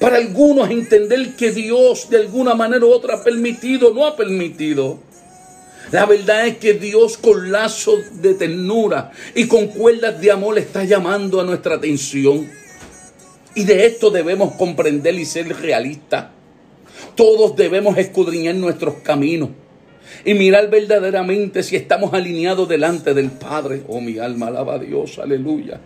para 0.00 0.16
algunos 0.16 0.70
entender 0.70 1.34
que 1.34 1.50
Dios 1.50 2.10
de 2.10 2.18
alguna 2.18 2.54
manera 2.54 2.84
u 2.84 2.90
otra 2.90 3.16
ha 3.16 3.24
permitido, 3.24 3.92
no 3.94 4.06
ha 4.06 4.16
permitido. 4.16 4.98
La 5.90 6.04
verdad 6.04 6.46
es 6.46 6.58
que 6.58 6.74
Dios 6.74 7.16
con 7.16 7.50
lazos 7.50 8.20
de 8.20 8.34
ternura 8.34 9.10
y 9.34 9.46
con 9.46 9.68
cuerdas 9.68 10.20
de 10.20 10.30
amor 10.30 10.58
está 10.58 10.84
llamando 10.84 11.40
a 11.40 11.44
nuestra 11.44 11.76
atención. 11.76 12.50
Y 13.54 13.64
de 13.64 13.86
esto 13.86 14.10
debemos 14.10 14.54
comprender 14.54 15.14
y 15.14 15.24
ser 15.24 15.48
realistas. 15.48 16.26
Todos 17.14 17.56
debemos 17.56 17.96
escudriñar 17.96 18.54
nuestros 18.56 18.96
caminos 18.96 19.50
y 20.24 20.34
mirar 20.34 20.68
verdaderamente 20.68 21.62
si 21.62 21.76
estamos 21.76 22.12
alineados 22.12 22.68
delante 22.68 23.14
del 23.14 23.30
Padre. 23.30 23.82
Oh, 23.88 24.00
mi 24.00 24.18
alma 24.18 24.48
alaba 24.48 24.74
a 24.74 24.78
Dios, 24.78 25.18
aleluya. 25.18 25.80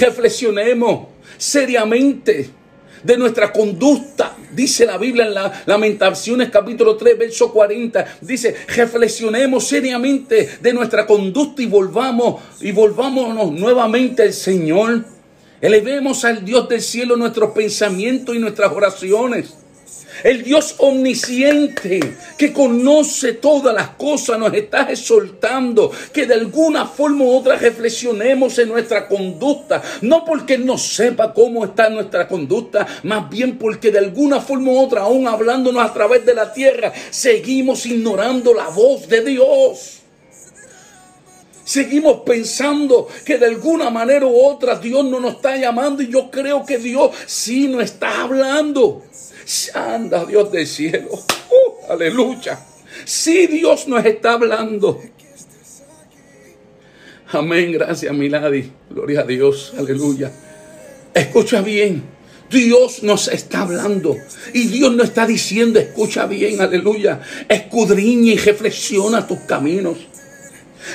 Reflexionemos 0.00 1.08
seriamente 1.36 2.50
de 3.02 3.16
nuestra 3.16 3.52
conducta. 3.52 4.36
Dice 4.52 4.84
la 4.84 4.98
Biblia 4.98 5.26
en 5.26 5.34
la 5.34 5.62
Lamentaciones 5.66 6.50
capítulo 6.50 6.96
3, 6.96 7.18
verso 7.18 7.52
40. 7.52 8.18
Dice, 8.20 8.54
reflexionemos 8.68 9.66
seriamente 9.66 10.58
de 10.60 10.72
nuestra 10.72 11.06
conducta 11.06 11.62
y 11.62 11.66
volvamos 11.66 12.42
y 12.60 12.72
volvámonos 12.72 13.52
nuevamente 13.52 14.22
al 14.22 14.32
Señor. 14.32 15.04
Elevemos 15.60 16.24
al 16.24 16.44
Dios 16.44 16.68
del 16.68 16.82
cielo 16.82 17.16
nuestros 17.16 17.52
pensamientos 17.52 18.34
y 18.34 18.38
nuestras 18.38 18.72
oraciones. 18.72 19.61
El 20.22 20.44
Dios 20.44 20.76
omnisciente 20.78 22.16
que 22.38 22.52
conoce 22.52 23.34
todas 23.34 23.74
las 23.74 23.90
cosas 23.90 24.38
nos 24.38 24.54
está 24.54 24.90
exhortando 24.90 25.90
que 26.12 26.26
de 26.26 26.34
alguna 26.34 26.86
forma 26.86 27.24
u 27.24 27.30
otra 27.30 27.56
reflexionemos 27.56 28.58
en 28.58 28.68
nuestra 28.68 29.08
conducta. 29.08 29.82
No 30.02 30.24
porque 30.24 30.58
no 30.58 30.78
sepa 30.78 31.32
cómo 31.32 31.64
está 31.64 31.88
nuestra 31.90 32.28
conducta, 32.28 32.86
más 33.02 33.28
bien 33.28 33.58
porque 33.58 33.90
de 33.90 33.98
alguna 33.98 34.40
forma 34.40 34.70
u 34.70 34.78
otra, 34.78 35.02
aún 35.02 35.26
hablándonos 35.26 35.82
a 35.82 35.92
través 35.92 36.24
de 36.24 36.34
la 36.34 36.52
tierra, 36.52 36.92
seguimos 37.10 37.86
ignorando 37.86 38.54
la 38.54 38.68
voz 38.68 39.08
de 39.08 39.22
Dios. 39.22 39.98
Seguimos 41.64 42.22
pensando 42.26 43.08
que 43.24 43.38
de 43.38 43.46
alguna 43.46 43.88
manera 43.88 44.26
u 44.26 44.36
otra 44.36 44.76
Dios 44.76 45.04
no 45.04 45.20
nos 45.20 45.36
está 45.36 45.56
llamando 45.56 46.02
y 46.02 46.08
yo 46.08 46.30
creo 46.30 46.66
que 46.66 46.78
Dios 46.78 47.12
sí 47.26 47.68
nos 47.68 47.84
está 47.84 48.22
hablando. 48.22 49.02
Anda 49.74 50.24
Dios 50.24 50.50
del 50.52 50.66
cielo. 50.66 51.10
Uh, 51.12 51.92
aleluya. 51.92 52.58
Si 53.04 53.46
Dios 53.46 53.88
nos 53.88 54.04
está 54.04 54.34
hablando. 54.34 55.00
Amén. 57.32 57.72
Gracias, 57.72 58.12
Milady. 58.14 58.70
Gloria 58.90 59.20
a 59.20 59.24
Dios. 59.24 59.72
Aleluya. 59.76 60.30
Escucha 61.14 61.60
bien. 61.62 62.02
Dios 62.52 63.02
nos 63.02 63.28
está 63.28 63.62
hablando 63.62 64.16
y 64.52 64.66
Dios 64.66 64.94
nos 64.94 65.08
está 65.08 65.26
diciendo, 65.26 65.80
escucha 65.80 66.26
bien, 66.26 66.60
aleluya, 66.60 67.22
escudriña 67.48 68.34
y 68.34 68.36
reflexiona 68.36 69.26
tus 69.26 69.38
caminos. 69.40 69.96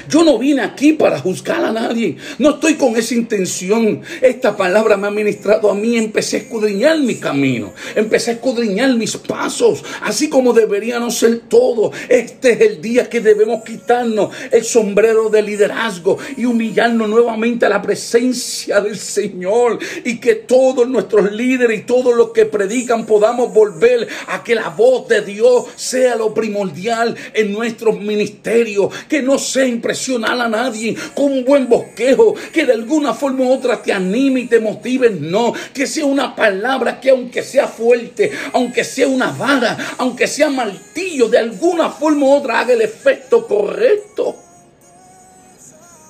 Yo 0.10 0.23
no 0.23 0.38
vine 0.38 0.62
aquí 0.62 0.93
para 0.93 1.19
juzgar 1.19 1.63
a 1.63 1.71
nadie. 1.71 2.17
No 2.38 2.52
estoy 2.52 2.76
con 2.76 2.95
esa 2.97 3.13
intención. 3.13 4.02
Esta 4.21 4.56
palabra 4.56 4.97
me 4.97 5.08
ha 5.08 5.12
ministrado 5.12 5.69
a 5.69 5.76
mí. 5.76 5.97
Empecé 5.97 6.38
a 6.38 6.39
escudriñar 6.41 7.00
mi 7.00 7.15
camino. 7.15 7.73
Empecé 7.95 8.32
a 8.32 8.34
escudriñar 8.36 8.93
mis 8.95 9.15
pasos. 9.17 9.84
Así 10.02 10.30
como 10.30 10.54
deberían 10.54 11.10
ser 11.12 11.41
todo. 11.47 11.91
Este 12.10 12.54
es 12.54 12.62
el 12.62 12.82
día 12.82 13.10
que 13.10 13.21
debemos 13.21 13.63
quitarnos 13.63 14.30
el 14.52 14.63
sombrero 14.63 15.30
de 15.30 15.41
liderazgo 15.41 16.17
y 16.36 16.45
humillarnos 16.45 17.10
nuevamente 17.10 17.65
a 17.65 17.69
la 17.69 17.82
presencia 17.82 18.82
del 18.82 18.97
Señor. 18.97 19.80
Y 20.04 20.19
que 20.19 20.36
todos 20.36 20.88
nuestros 20.88 21.32
líderes 21.32 21.80
y 21.80 21.84
todos 21.84 22.15
los 22.15 22.32
que 22.32 22.45
predican 22.45 23.06
podamos 23.06 23.54
volver 23.54 24.08
a 24.28 24.43
que 24.43 24.56
la 24.56 24.69
voz 24.69 25.08
de 25.08 25.21
Dios 25.21 25.65
sea 25.76 26.15
lo 26.15 26.34
primordial 26.34 27.15
en 27.34 27.54
nuestros 27.54 28.00
ministerios. 28.00 28.93
Que 29.08 29.21
no 29.21 29.38
sea 29.38 29.65
impresionar 29.78 30.40
a 30.40 30.50
nadie 30.50 30.96
con 31.13 31.32
un 31.32 31.46
buen 31.46 31.70
bosquejo 31.70 32.36
que 32.52 32.66
de 32.66 32.74
alguna 32.74 33.13
forma 33.13 33.46
u 33.46 33.52
otra 33.52 33.82
te 33.82 33.94
anime 33.94 34.42
y 34.42 34.48
te 34.48 34.60
motive. 34.60 35.10
No, 35.10 35.54
que 35.74 35.88
sea 35.88 36.06
una 36.06 36.36
palabra 36.36 37.00
que 37.00 37.12
aunque 37.12 37.44
sea 37.44 37.68
fuerte, 37.68 38.32
aunque 38.54 38.84
sea 38.84 39.08
una 39.08 39.32
vara, 39.32 39.78
aunque 39.98 40.28
sea 40.28 40.50
martillo, 40.50 41.30
de 41.30 41.38
alguna 41.38 41.90
forma 41.90 42.26
u 42.26 42.32
otra 42.34 42.60
haga 42.60 42.74
el 42.74 42.82
efecto 42.82 43.48
correcto. 43.48 44.36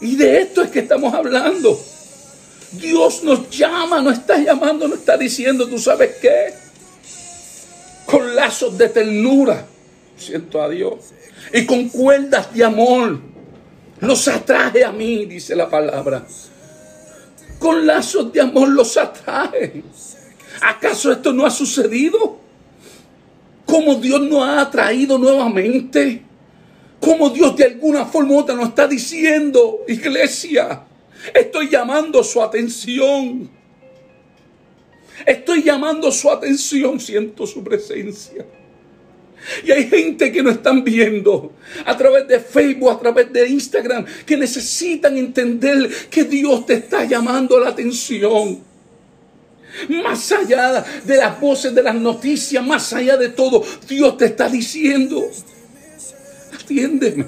Y 0.02 0.16
de 0.16 0.42
esto 0.42 0.62
es 0.62 0.70
que 0.70 0.80
estamos 0.80 1.14
hablando. 1.14 1.80
Dios 2.74 3.24
nos 3.24 3.50
llama, 3.50 4.02
nos 4.02 4.20
está 4.20 4.38
llamando, 4.38 4.88
nos 4.88 5.00
está 5.00 5.18
diciendo, 5.18 5.68
¿tú 5.68 5.80
sabes 5.80 6.16
qué? 6.22 6.54
Con 8.06 8.36
lazos 8.36 8.78
de 8.78 8.90
ternura, 8.90 9.66
siento 10.18 10.62
a 10.62 10.70
Dios, 10.70 11.14
y 11.54 11.66
con 11.66 11.90
cuerdas 11.90 12.54
de 12.54 12.64
amor 12.64 13.20
Los 14.00 14.28
atraje 14.28 14.84
a 14.84 14.92
mí, 14.92 15.26
dice 15.26 15.56
la 15.56 15.70
palabra. 15.70 16.26
Con 17.60 17.88
lazos 17.88 18.32
de 18.32 18.42
amor 18.42 18.70
los 18.70 18.96
atraje. 18.98 19.84
¿Acaso 20.62 21.12
esto 21.12 21.34
no 21.34 21.46
ha 21.46 21.50
sucedido? 21.52 22.38
¿Cómo 23.66 23.96
Dios 23.96 24.22
nos 24.22 24.48
ha 24.48 24.62
atraído 24.62 25.18
nuevamente? 25.18 26.24
¿Cómo 27.00 27.30
Dios 27.30 27.56
de 27.56 27.66
alguna 27.66 28.06
forma 28.06 28.34
u 28.34 28.40
otra 28.40 28.56
nos 28.56 28.70
está 28.70 28.88
diciendo, 28.88 29.82
iglesia, 29.88 30.84
estoy 31.34 31.70
llamando 31.70 32.24
su 32.24 32.42
atención? 32.42 33.50
Estoy 35.26 35.64
llamando 35.64 36.12
su 36.12 36.30
atención, 36.30 37.00
siento 37.00 37.46
su 37.48 37.64
presencia. 37.64 38.46
Y 39.64 39.72
hay 39.72 39.88
gente 39.88 40.32
que 40.32 40.44
no 40.44 40.50
están 40.50 40.84
viendo 40.84 41.54
a 41.86 41.98
través 41.98 42.28
de 42.28 42.40
Facebook, 42.40 42.92
a 42.92 43.00
través 43.00 43.32
de 43.32 43.48
Instagram, 43.48 44.06
que 44.26 44.38
necesitan 44.38 45.18
entender 45.18 45.90
que 46.10 46.24
Dios 46.24 46.66
te 46.66 46.76
está 46.76 47.06
llamando 47.06 47.60
la 47.60 47.70
atención. 47.70 48.60
Más 50.04 50.32
allá 50.32 50.84
de 51.06 51.18
las 51.18 51.40
voces, 51.40 51.74
de 51.74 51.84
las 51.84 51.96
noticias, 51.96 52.66
más 52.66 52.92
allá 52.94 53.16
de 53.16 53.30
todo, 53.30 53.64
Dios 53.88 54.18
te 54.18 54.26
está 54.26 54.50
diciendo, 54.50 55.30
atiéndeme, 56.60 57.26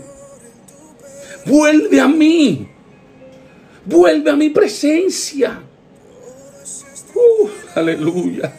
vuelve 1.45 1.99
a 1.99 2.07
mí, 2.07 2.67
vuelve 3.85 4.31
a 4.31 4.35
mi 4.35 4.49
presencia. 4.49 5.61
Aleluya. 7.75 8.51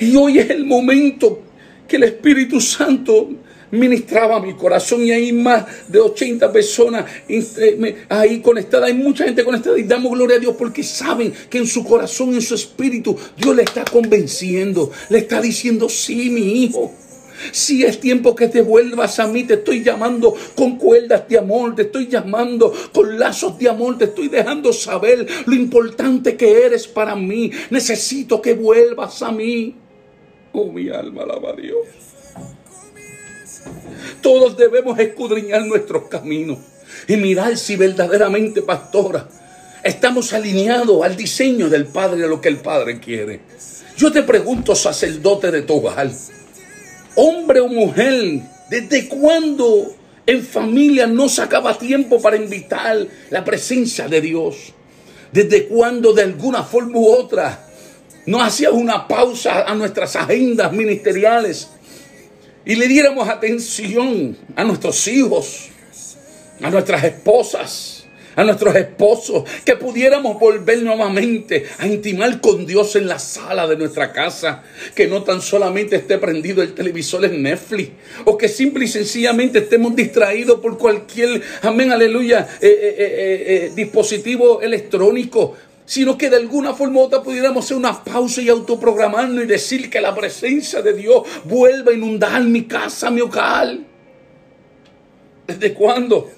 Y 0.00 0.16
hoy 0.16 0.38
es 0.38 0.50
el 0.50 0.64
momento 0.64 1.43
que 1.88 1.96
el 1.96 2.04
Espíritu 2.04 2.60
Santo 2.60 3.30
ministraba 3.74 4.40
mi 4.40 4.54
corazón 4.54 5.04
y 5.04 5.10
hay 5.10 5.32
más 5.32 5.64
de 5.88 6.00
80 6.00 6.52
personas 6.52 7.04
ahí 8.08 8.40
conectadas, 8.40 8.88
hay 8.88 8.94
mucha 8.94 9.24
gente 9.24 9.44
conectada 9.44 9.78
y 9.78 9.82
damos 9.82 10.12
gloria 10.12 10.36
a 10.36 10.40
Dios 10.40 10.54
porque 10.56 10.82
saben 10.82 11.32
que 11.50 11.58
en 11.58 11.66
su 11.66 11.84
corazón, 11.84 12.34
en 12.34 12.42
su 12.42 12.54
espíritu, 12.54 13.16
Dios 13.36 13.54
le 13.54 13.62
está 13.62 13.84
convenciendo, 13.84 14.90
le 15.08 15.18
está 15.18 15.40
diciendo, 15.40 15.88
sí, 15.88 16.30
mi 16.30 16.64
hijo. 16.64 16.92
Si 17.50 17.84
es 17.84 18.00
tiempo 18.00 18.34
que 18.34 18.46
te 18.46 18.62
vuelvas 18.62 19.18
a 19.18 19.26
mí, 19.26 19.42
te 19.42 19.54
estoy 19.54 19.82
llamando 19.82 20.34
con 20.54 20.78
cuerdas 20.78 21.28
de 21.28 21.36
amor, 21.36 21.74
te 21.74 21.82
estoy 21.82 22.06
llamando 22.06 22.72
con 22.92 23.18
lazos 23.18 23.58
de 23.58 23.68
amor, 23.68 23.98
te 23.98 24.04
estoy 24.04 24.28
dejando 24.28 24.72
saber 24.72 25.26
lo 25.44 25.54
importante 25.54 26.36
que 26.36 26.64
eres 26.64 26.86
para 26.86 27.16
mí. 27.16 27.50
Necesito 27.70 28.40
que 28.40 28.54
vuelvas 28.54 29.20
a 29.20 29.32
mí. 29.32 29.74
Oh, 30.56 30.70
mi 30.70 30.88
alma 30.88 31.24
alaba 31.24 31.50
a 31.50 31.56
Dios. 31.56 31.84
Todos 34.22 34.56
debemos 34.56 34.96
escudriñar 35.00 35.66
nuestros 35.66 36.04
caminos 36.04 36.58
y 37.08 37.16
mirar 37.16 37.56
si 37.56 37.74
verdaderamente, 37.74 38.62
pastora, 38.62 39.28
estamos 39.82 40.32
alineados 40.32 41.02
al 41.02 41.16
diseño 41.16 41.68
del 41.68 41.86
Padre, 41.86 42.24
a 42.24 42.28
lo 42.28 42.40
que 42.40 42.50
el 42.50 42.58
Padre 42.58 43.00
quiere. 43.00 43.40
Yo 43.96 44.12
te 44.12 44.22
pregunto, 44.22 44.76
sacerdote 44.76 45.50
de 45.50 45.62
tu 45.62 45.74
hogar, 45.74 46.08
hombre 47.16 47.58
o 47.58 47.66
mujer, 47.66 48.40
¿desde 48.70 49.08
cuándo 49.08 49.92
en 50.24 50.44
familia 50.44 51.08
no 51.08 51.28
sacaba 51.28 51.76
tiempo 51.76 52.22
para 52.22 52.36
invitar 52.36 53.04
la 53.30 53.44
presencia 53.44 54.06
de 54.06 54.20
Dios? 54.20 54.72
¿Desde 55.32 55.66
cuándo 55.66 56.12
de 56.12 56.22
alguna 56.22 56.62
forma 56.62 57.00
u 57.00 57.08
otra 57.08 57.73
no 58.26 58.42
hacía 58.42 58.70
una 58.70 59.06
pausa 59.06 59.64
a 59.64 59.74
nuestras 59.74 60.16
agendas 60.16 60.72
ministeriales 60.72 61.68
y 62.64 62.76
le 62.76 62.88
diéramos 62.88 63.28
atención 63.28 64.36
a 64.56 64.64
nuestros 64.64 65.06
hijos, 65.08 65.68
a 66.62 66.70
nuestras 66.70 67.04
esposas, 67.04 68.06
a 68.36 68.42
nuestros 68.42 68.74
esposos, 68.74 69.44
que 69.64 69.76
pudiéramos 69.76 70.40
volver 70.40 70.82
nuevamente 70.82 71.66
a 71.78 71.86
intimar 71.86 72.40
con 72.40 72.66
Dios 72.66 72.96
en 72.96 73.06
la 73.06 73.18
sala 73.18 73.66
de 73.66 73.76
nuestra 73.76 74.12
casa, 74.12 74.62
que 74.94 75.06
no 75.06 75.22
tan 75.22 75.42
solamente 75.42 75.96
esté 75.96 76.18
prendido 76.18 76.62
el 76.62 76.74
televisor 76.74 77.24
en 77.26 77.42
Netflix, 77.42 77.90
o 78.24 78.36
que 78.38 78.48
simple 78.48 78.86
y 78.86 78.88
sencillamente 78.88 79.58
estemos 79.58 79.94
distraídos 79.94 80.60
por 80.60 80.78
cualquier, 80.78 81.42
amén, 81.62 81.92
aleluya, 81.92 82.48
eh, 82.60 82.68
eh, 82.68 83.44
eh, 83.46 83.72
dispositivo 83.74 84.62
electrónico 84.62 85.54
sino 85.86 86.16
que 86.16 86.30
de 86.30 86.36
alguna 86.36 86.74
forma 86.74 87.00
u 87.00 87.02
otra 87.04 87.22
pudiéramos 87.22 87.64
hacer 87.64 87.76
una 87.76 88.02
pausa 88.02 88.40
y 88.40 88.48
autoprogramarnos 88.48 89.44
y 89.44 89.46
decir 89.46 89.90
que 89.90 90.00
la 90.00 90.14
presencia 90.14 90.80
de 90.80 90.94
Dios 90.94 91.22
vuelva 91.44 91.92
a 91.92 91.94
inundar 91.94 92.42
mi 92.42 92.64
casa, 92.64 93.10
mi 93.10 93.20
hogar. 93.20 93.78
¿Desde 95.46 95.74
cuándo? 95.74 96.30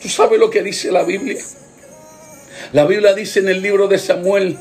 ¿Tú 0.00 0.08
sabes 0.08 0.40
lo 0.40 0.48
que 0.48 0.62
dice 0.62 0.90
la 0.90 1.02
Biblia? 1.02 1.42
La 2.72 2.86
Biblia 2.86 3.12
dice 3.12 3.40
en 3.40 3.50
el 3.50 3.60
libro 3.60 3.86
de 3.86 3.98
Samuel, 3.98 4.56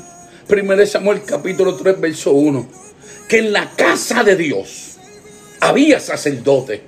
1 0.49 0.85
Samuel 0.85 1.23
capítulo 1.23 1.75
3, 1.75 1.99
verso 1.99 2.33
1, 2.33 2.69
que 3.29 3.37
en 3.37 3.53
la 3.53 3.71
casa 3.75 4.23
de 4.23 4.35
Dios 4.35 4.97
había 5.61 6.01
sacerdote, 6.01 6.81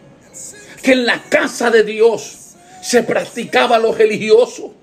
que 0.81 0.93
en 0.93 1.05
la 1.05 1.23
casa 1.29 1.69
de 1.69 1.83
Dios 1.83 2.55
se 2.81 3.03
practicaba 3.03 3.79
lo 3.79 3.93
religioso 3.93 4.80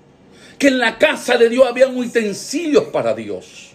que 0.59 0.67
en 0.67 0.77
la 0.77 0.97
casa 0.97 1.37
de 1.37 1.49
Dios 1.49 1.65
había 1.65 1.87
utensilios 1.87 2.83
para 2.85 3.13
Dios. 3.13 3.71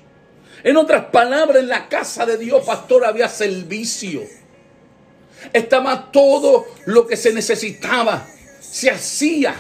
En 0.62 0.76
otras 0.76 1.06
palabras, 1.06 1.62
en 1.62 1.68
la 1.68 1.88
casa 1.88 2.26
de 2.26 2.36
Dios, 2.36 2.64
pastor, 2.64 3.04
había 3.04 3.28
servicio. 3.28 4.22
Estaba 5.52 6.12
todo 6.12 6.66
lo 6.84 7.06
que 7.06 7.16
se 7.16 7.32
necesitaba, 7.32 8.26
se 8.60 8.90
hacía. 8.90 9.54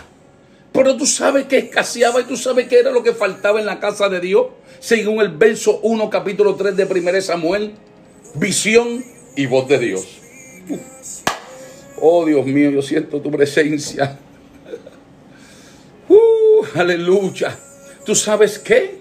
Pero 0.72 0.96
tú 0.96 1.06
sabes 1.06 1.46
que 1.46 1.58
escaseaba 1.58 2.20
y 2.20 2.24
tú 2.24 2.36
sabes 2.36 2.68
que 2.68 2.78
era 2.78 2.90
lo 2.90 3.02
que 3.02 3.12
faltaba 3.12 3.58
en 3.58 3.66
la 3.66 3.80
casa 3.80 4.08
de 4.08 4.20
Dios. 4.20 4.46
Según 4.78 5.20
el 5.20 5.28
verso 5.28 5.80
1, 5.82 6.10
capítulo 6.10 6.54
3 6.56 6.76
de 6.76 6.84
1 6.84 7.22
Samuel, 7.22 7.72
visión 8.34 9.02
y 9.36 9.46
voz 9.46 9.66
de 9.68 9.78
Dios. 9.78 10.06
Oh 12.00 12.26
Dios 12.26 12.44
mío, 12.44 12.70
yo 12.70 12.82
siento 12.82 13.20
tu 13.20 13.30
presencia. 13.30 14.18
Aleluya. 16.74 17.56
¿Tú 18.04 18.14
sabes 18.14 18.58
qué? 18.58 18.98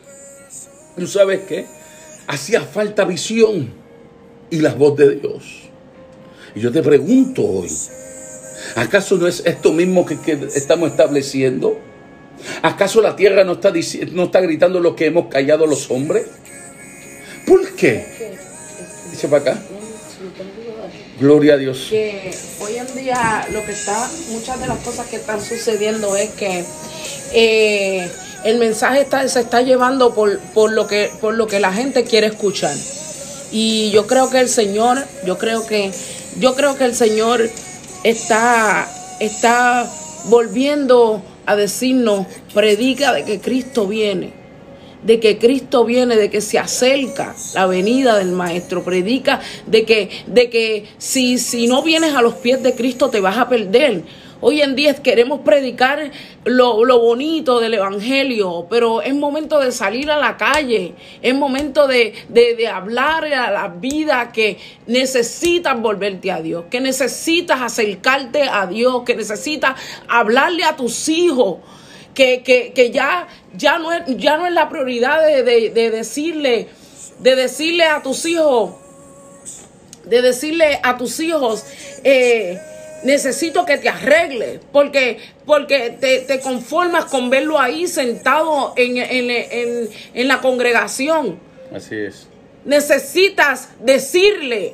¿Tú 0.95 1.07
sabes 1.07 1.41
qué? 1.47 1.65
Hacía 2.27 2.61
falta 2.61 3.03
visión 3.03 3.73
y 4.49 4.59
la 4.59 4.73
voz 4.75 4.95
de 4.95 5.15
Dios. 5.15 5.43
Y 6.55 6.61
yo 6.61 6.71
te 6.71 6.83
pregunto 6.83 7.43
hoy, 7.43 7.71
¿acaso 8.75 9.17
no 9.17 9.27
es 9.27 9.41
esto 9.45 9.73
mismo 9.73 10.05
que, 10.05 10.17
estamos 10.55 10.91
estableciendo? 10.91 11.79
¿Acaso 12.61 13.01
la 13.01 13.15
tierra 13.15 13.43
no 13.43 13.53
está, 13.53 13.73
no 14.11 14.23
está 14.23 14.41
gritando 14.41 14.79
lo 14.79 14.95
que 14.95 15.07
hemos 15.07 15.27
callado 15.27 15.65
los 15.65 15.89
hombres? 15.89 16.27
¿Por 17.47 17.75
qué? 17.75 18.05
Dice 19.09 19.27
para 19.27 19.51
acá. 19.51 19.61
Gloria 21.19 21.55
a 21.55 21.57
Dios. 21.57 21.87
Que 21.89 22.31
hoy 22.59 22.77
en 22.77 22.95
día 22.95 23.47
lo 23.51 23.65
que 23.65 23.71
está, 23.71 24.09
muchas 24.29 24.59
de 24.59 24.67
las 24.67 24.79
cosas 24.79 25.07
que 25.07 25.15
están 25.15 25.41
sucediendo 25.41 26.15
es 26.15 26.29
que 26.31 26.63
eh, 27.33 28.09
el 28.43 28.57
mensaje 28.57 29.01
está, 29.01 29.27
se 29.27 29.39
está 29.39 29.61
llevando 29.61 30.13
por, 30.13 30.39
por, 30.53 30.71
lo 30.71 30.87
que, 30.87 31.09
por 31.21 31.33
lo 31.33 31.47
que 31.47 31.59
la 31.59 31.73
gente 31.73 32.03
quiere 32.03 32.27
escuchar. 32.27 32.75
Y 33.51 33.91
yo 33.91 34.07
creo 34.07 34.29
que 34.29 34.39
el 34.39 34.49
Señor, 34.49 34.97
yo 35.25 35.37
creo 35.37 35.65
que, 35.65 35.91
yo 36.39 36.55
creo 36.55 36.77
que 36.77 36.85
el 36.85 36.95
Señor 36.95 37.49
está, 38.03 38.87
está 39.19 39.89
volviendo 40.25 41.21
a 41.45 41.55
decirnos, 41.55 42.25
predica 42.53 43.13
de 43.13 43.25
que 43.25 43.39
Cristo 43.39 43.87
viene 43.87 44.43
de 45.03 45.19
que 45.19 45.37
Cristo 45.37 45.85
viene, 45.85 46.15
de 46.15 46.29
que 46.29 46.41
se 46.41 46.57
acerca 46.57 47.35
la 47.53 47.67
venida 47.67 48.17
del 48.17 48.31
Maestro. 48.31 48.83
Predica 48.83 49.41
de 49.67 49.83
que, 49.85 50.09
de 50.27 50.49
que 50.49 50.85
si, 50.97 51.37
si 51.37 51.67
no 51.67 51.83
vienes 51.83 52.15
a 52.15 52.21
los 52.21 52.35
pies 52.35 52.63
de 52.63 52.73
Cristo 52.73 53.09
te 53.09 53.19
vas 53.19 53.37
a 53.37 53.49
perder. 53.49 54.03
Hoy 54.45 54.61
en 54.61 54.75
día 54.75 54.93
queremos 54.95 55.39
predicar 55.39 56.11
lo, 56.43 56.99
bonito 56.99 57.61
del 57.61 57.75
Evangelio, 57.75 58.67
pero 58.69 59.01
es 59.01 59.15
momento 59.15 59.57
de 59.61 59.71
salir 59.71 60.11
a 60.11 60.17
la 60.17 60.35
calle, 60.35 60.95
es 61.21 61.33
momento 61.33 61.87
de, 61.87 62.13
de, 62.27 62.67
hablar 62.67 63.23
a 63.23 63.51
la 63.51 63.69
vida 63.69 64.33
que 64.33 64.57
necesitas 64.85 65.79
volverte 65.79 66.29
a 66.29 66.41
Dios, 66.41 66.65
que 66.69 66.81
necesitas 66.81 67.61
acercarte 67.61 68.41
a 68.41 68.67
Dios, 68.67 69.03
que 69.05 69.15
necesitas 69.15 69.79
hablarle 70.09 70.65
a 70.65 70.75
tus 70.75 71.07
hijos. 71.07 71.59
Que, 72.13 72.43
que, 72.43 72.91
ya, 72.91 73.29
ya, 73.55 73.79
no 73.79 73.93
es, 73.93 74.01
ya 74.17 74.35
no 74.37 74.45
es 74.45 74.53
la 74.53 74.67
prioridad 74.67 75.25
de, 75.25 75.43
de 75.43 75.89
decirle, 75.89 76.67
de 77.19 77.35
decirle 77.37 77.85
a 77.85 78.03
tus 78.03 78.25
hijos, 78.25 78.71
de 80.03 80.21
decirle 80.21 80.81
a 80.83 80.97
tus 80.97 81.19
hijos, 81.21 81.65
eh, 82.03 82.59
necesito 83.03 83.65
que 83.65 83.77
te 83.77 83.89
arregles, 83.89 84.59
porque, 84.71 85.19
porque 85.45 85.91
te, 85.91 86.39
conformas 86.39 87.05
con 87.05 87.29
verlo 87.29 87.59
ahí 87.59 87.87
sentado 87.87 88.73
en, 88.75 88.97
en, 88.97 90.27
la 90.27 90.41
congregación. 90.41 91.39
Así 91.73 91.95
es. 91.95 92.27
Necesitas 92.65 93.69
decirle 93.79 94.73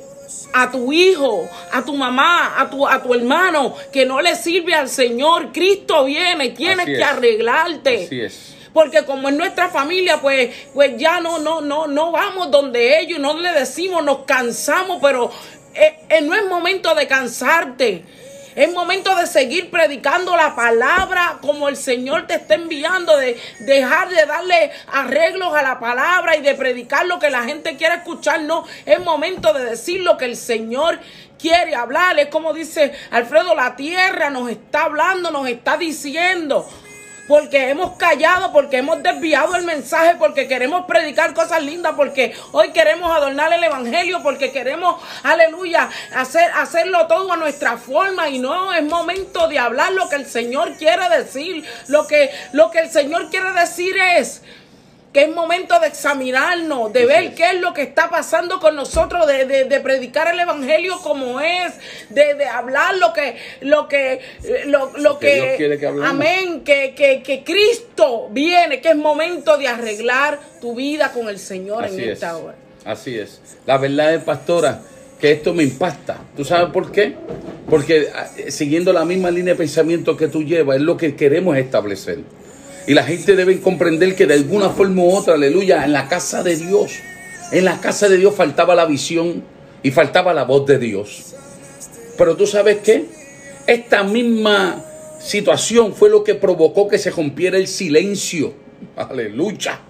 a 0.52 0.70
tu 0.70 0.92
hijo, 0.92 1.48
a 1.72 1.84
tu 1.84 1.94
mamá, 1.94 2.60
a 2.60 2.70
tu, 2.70 2.86
a 2.86 3.02
tu 3.02 3.14
hermano 3.14 3.74
que 3.92 4.06
no 4.06 4.20
le 4.20 4.36
sirve 4.36 4.74
al 4.74 4.88
Señor, 4.88 5.52
Cristo 5.52 6.04
viene, 6.04 6.50
tienes 6.50 6.80
Así 6.80 6.92
que 6.92 6.98
es. 6.98 7.04
arreglarte. 7.04 8.04
Así 8.04 8.20
es. 8.20 8.56
Porque 8.72 9.04
como 9.04 9.28
es 9.28 9.34
nuestra 9.34 9.68
familia, 9.68 10.20
pues, 10.20 10.50
pues 10.72 10.96
ya 10.96 11.20
no, 11.20 11.40
no, 11.40 11.60
no, 11.60 11.88
no 11.88 12.12
vamos 12.12 12.52
donde 12.52 13.00
ellos, 13.00 13.18
no 13.18 13.36
le 13.36 13.50
decimos, 13.52 14.04
nos 14.04 14.24
cansamos, 14.24 14.98
pero 15.02 15.32
eh, 15.74 15.96
eh, 16.08 16.20
no 16.20 16.34
es 16.34 16.46
momento 16.46 16.94
de 16.94 17.06
cansarte. 17.08 18.04
Es 18.54 18.72
momento 18.72 19.14
de 19.14 19.26
seguir 19.26 19.70
predicando 19.70 20.36
la 20.36 20.54
palabra 20.56 21.38
como 21.40 21.68
el 21.68 21.76
Señor 21.76 22.26
te 22.26 22.34
está 22.34 22.54
enviando, 22.54 23.16
de 23.16 23.38
dejar 23.60 24.08
de 24.08 24.26
darle 24.26 24.72
arreglos 24.92 25.54
a 25.54 25.62
la 25.62 25.78
palabra 25.78 26.36
y 26.36 26.42
de 26.42 26.54
predicar 26.54 27.06
lo 27.06 27.18
que 27.18 27.30
la 27.30 27.44
gente 27.44 27.76
quiere 27.76 27.96
escuchar. 27.96 28.42
No, 28.42 28.66
es 28.86 29.00
momento 29.00 29.52
de 29.52 29.64
decir 29.64 30.00
lo 30.00 30.16
que 30.16 30.24
el 30.24 30.36
Señor 30.36 30.98
quiere 31.38 31.74
hablar. 31.74 32.18
Es 32.18 32.26
como 32.26 32.52
dice 32.52 32.92
Alfredo, 33.10 33.54
la 33.54 33.76
tierra 33.76 34.30
nos 34.30 34.50
está 34.50 34.84
hablando, 34.84 35.30
nos 35.30 35.48
está 35.48 35.76
diciendo 35.76 36.68
porque 37.30 37.70
hemos 37.70 37.92
callado, 37.92 38.50
porque 38.50 38.78
hemos 38.78 39.04
desviado 39.04 39.54
el 39.54 39.62
mensaje, 39.64 40.16
porque 40.18 40.48
queremos 40.48 40.84
predicar 40.86 41.32
cosas 41.32 41.62
lindas, 41.62 41.94
porque 41.96 42.34
hoy 42.50 42.72
queremos 42.72 43.08
adornar 43.16 43.52
el 43.52 43.62
evangelio, 43.62 44.20
porque 44.20 44.50
queremos, 44.50 45.00
aleluya, 45.22 45.88
hacer, 46.12 46.50
hacerlo 46.56 47.06
todo 47.06 47.32
a 47.32 47.36
nuestra 47.36 47.76
forma 47.76 48.28
y 48.28 48.40
no 48.40 48.74
es 48.74 48.82
momento 48.82 49.46
de 49.46 49.60
hablar 49.60 49.92
lo 49.92 50.08
que 50.08 50.16
el 50.16 50.26
Señor 50.26 50.72
quiere 50.76 51.08
decir. 51.08 51.64
Lo 51.86 52.04
que, 52.08 52.32
lo 52.50 52.72
que 52.72 52.80
el 52.80 52.90
Señor 52.90 53.30
quiere 53.30 53.52
decir 53.52 53.96
es 53.96 54.42
que 55.12 55.22
es 55.22 55.34
momento 55.34 55.78
de 55.80 55.88
examinarnos, 55.88 56.92
de 56.92 57.04
ver 57.04 57.34
qué 57.34 57.50
es 57.50 57.60
lo 57.60 57.74
que 57.74 57.82
está 57.82 58.08
pasando 58.10 58.60
con 58.60 58.76
nosotros, 58.76 59.26
de, 59.26 59.44
de- 59.44 59.64
de 59.64 59.80
predicar 59.80 60.32
el 60.32 60.38
evangelio 60.38 60.98
como 61.02 61.40
es, 61.40 61.72
de, 62.10 62.34
de 62.34 62.46
hablar 62.46 62.96
lo 62.96 63.12
que, 63.12 63.36
lo 63.62 63.88
que, 63.88 64.20
lo, 64.66 64.92
lo 64.98 65.18
Que 65.18 65.26
que, 65.26 65.34
Dios 65.34 65.56
quiere 65.56 65.78
que 65.78 65.86
amén, 66.04 66.62
que, 66.62 66.94
que, 66.94 67.22
que 67.24 67.42
Cristo 67.42 68.28
viene, 68.30 68.80
que 68.80 68.90
es 68.90 68.96
momento 68.96 69.56
de 69.58 69.66
arreglar 69.66 70.38
tu 70.60 70.76
vida 70.76 71.10
con 71.12 71.28
el 71.28 71.38
Señor 71.40 71.84
Así 71.84 71.94
en 71.94 72.00
es. 72.00 72.08
esta 72.10 72.36
hora. 72.36 72.54
Así 72.84 73.18
es. 73.18 73.40
La 73.66 73.78
verdad 73.78 74.14
es, 74.14 74.22
pastora, 74.22 74.80
que 75.20 75.32
esto 75.32 75.52
me 75.52 75.64
impacta. 75.64 76.18
¿Tú 76.36 76.44
sabes 76.44 76.72
por 76.72 76.92
qué? 76.92 77.14
Porque 77.68 78.08
ah, 78.14 78.26
eh, 78.38 78.50
siguiendo 78.50 78.92
la 78.92 79.04
misma 79.04 79.30
línea 79.30 79.54
de 79.54 79.58
pensamiento 79.58 80.16
que 80.16 80.28
tú 80.28 80.42
llevas, 80.44 80.76
es 80.76 80.82
lo 80.82 80.96
que 80.96 81.14
queremos 81.16 81.56
establecer. 81.56 82.20
Y 82.86 82.94
la 82.94 83.04
gente 83.04 83.36
debe 83.36 83.60
comprender 83.60 84.16
que 84.16 84.26
de 84.26 84.34
alguna 84.34 84.70
forma 84.70 85.02
u 85.02 85.14
otra, 85.14 85.34
aleluya, 85.34 85.84
en 85.84 85.92
la 85.92 86.08
casa 86.08 86.42
de 86.42 86.56
Dios, 86.56 86.92
en 87.52 87.64
la 87.64 87.80
casa 87.80 88.08
de 88.08 88.16
Dios 88.16 88.34
faltaba 88.34 88.74
la 88.74 88.86
visión 88.86 89.44
y 89.82 89.90
faltaba 89.90 90.34
la 90.34 90.44
voz 90.44 90.66
de 90.66 90.78
Dios. 90.78 91.34
Pero 92.16 92.36
tú 92.36 92.46
sabes 92.46 92.78
qué? 92.78 93.06
Esta 93.66 94.02
misma 94.02 94.84
situación 95.20 95.94
fue 95.94 96.10
lo 96.10 96.24
que 96.24 96.34
provocó 96.34 96.88
que 96.88 96.98
se 96.98 97.10
rompiera 97.10 97.56
el 97.56 97.68
silencio. 97.68 98.54
Aleluya. 98.96 99.80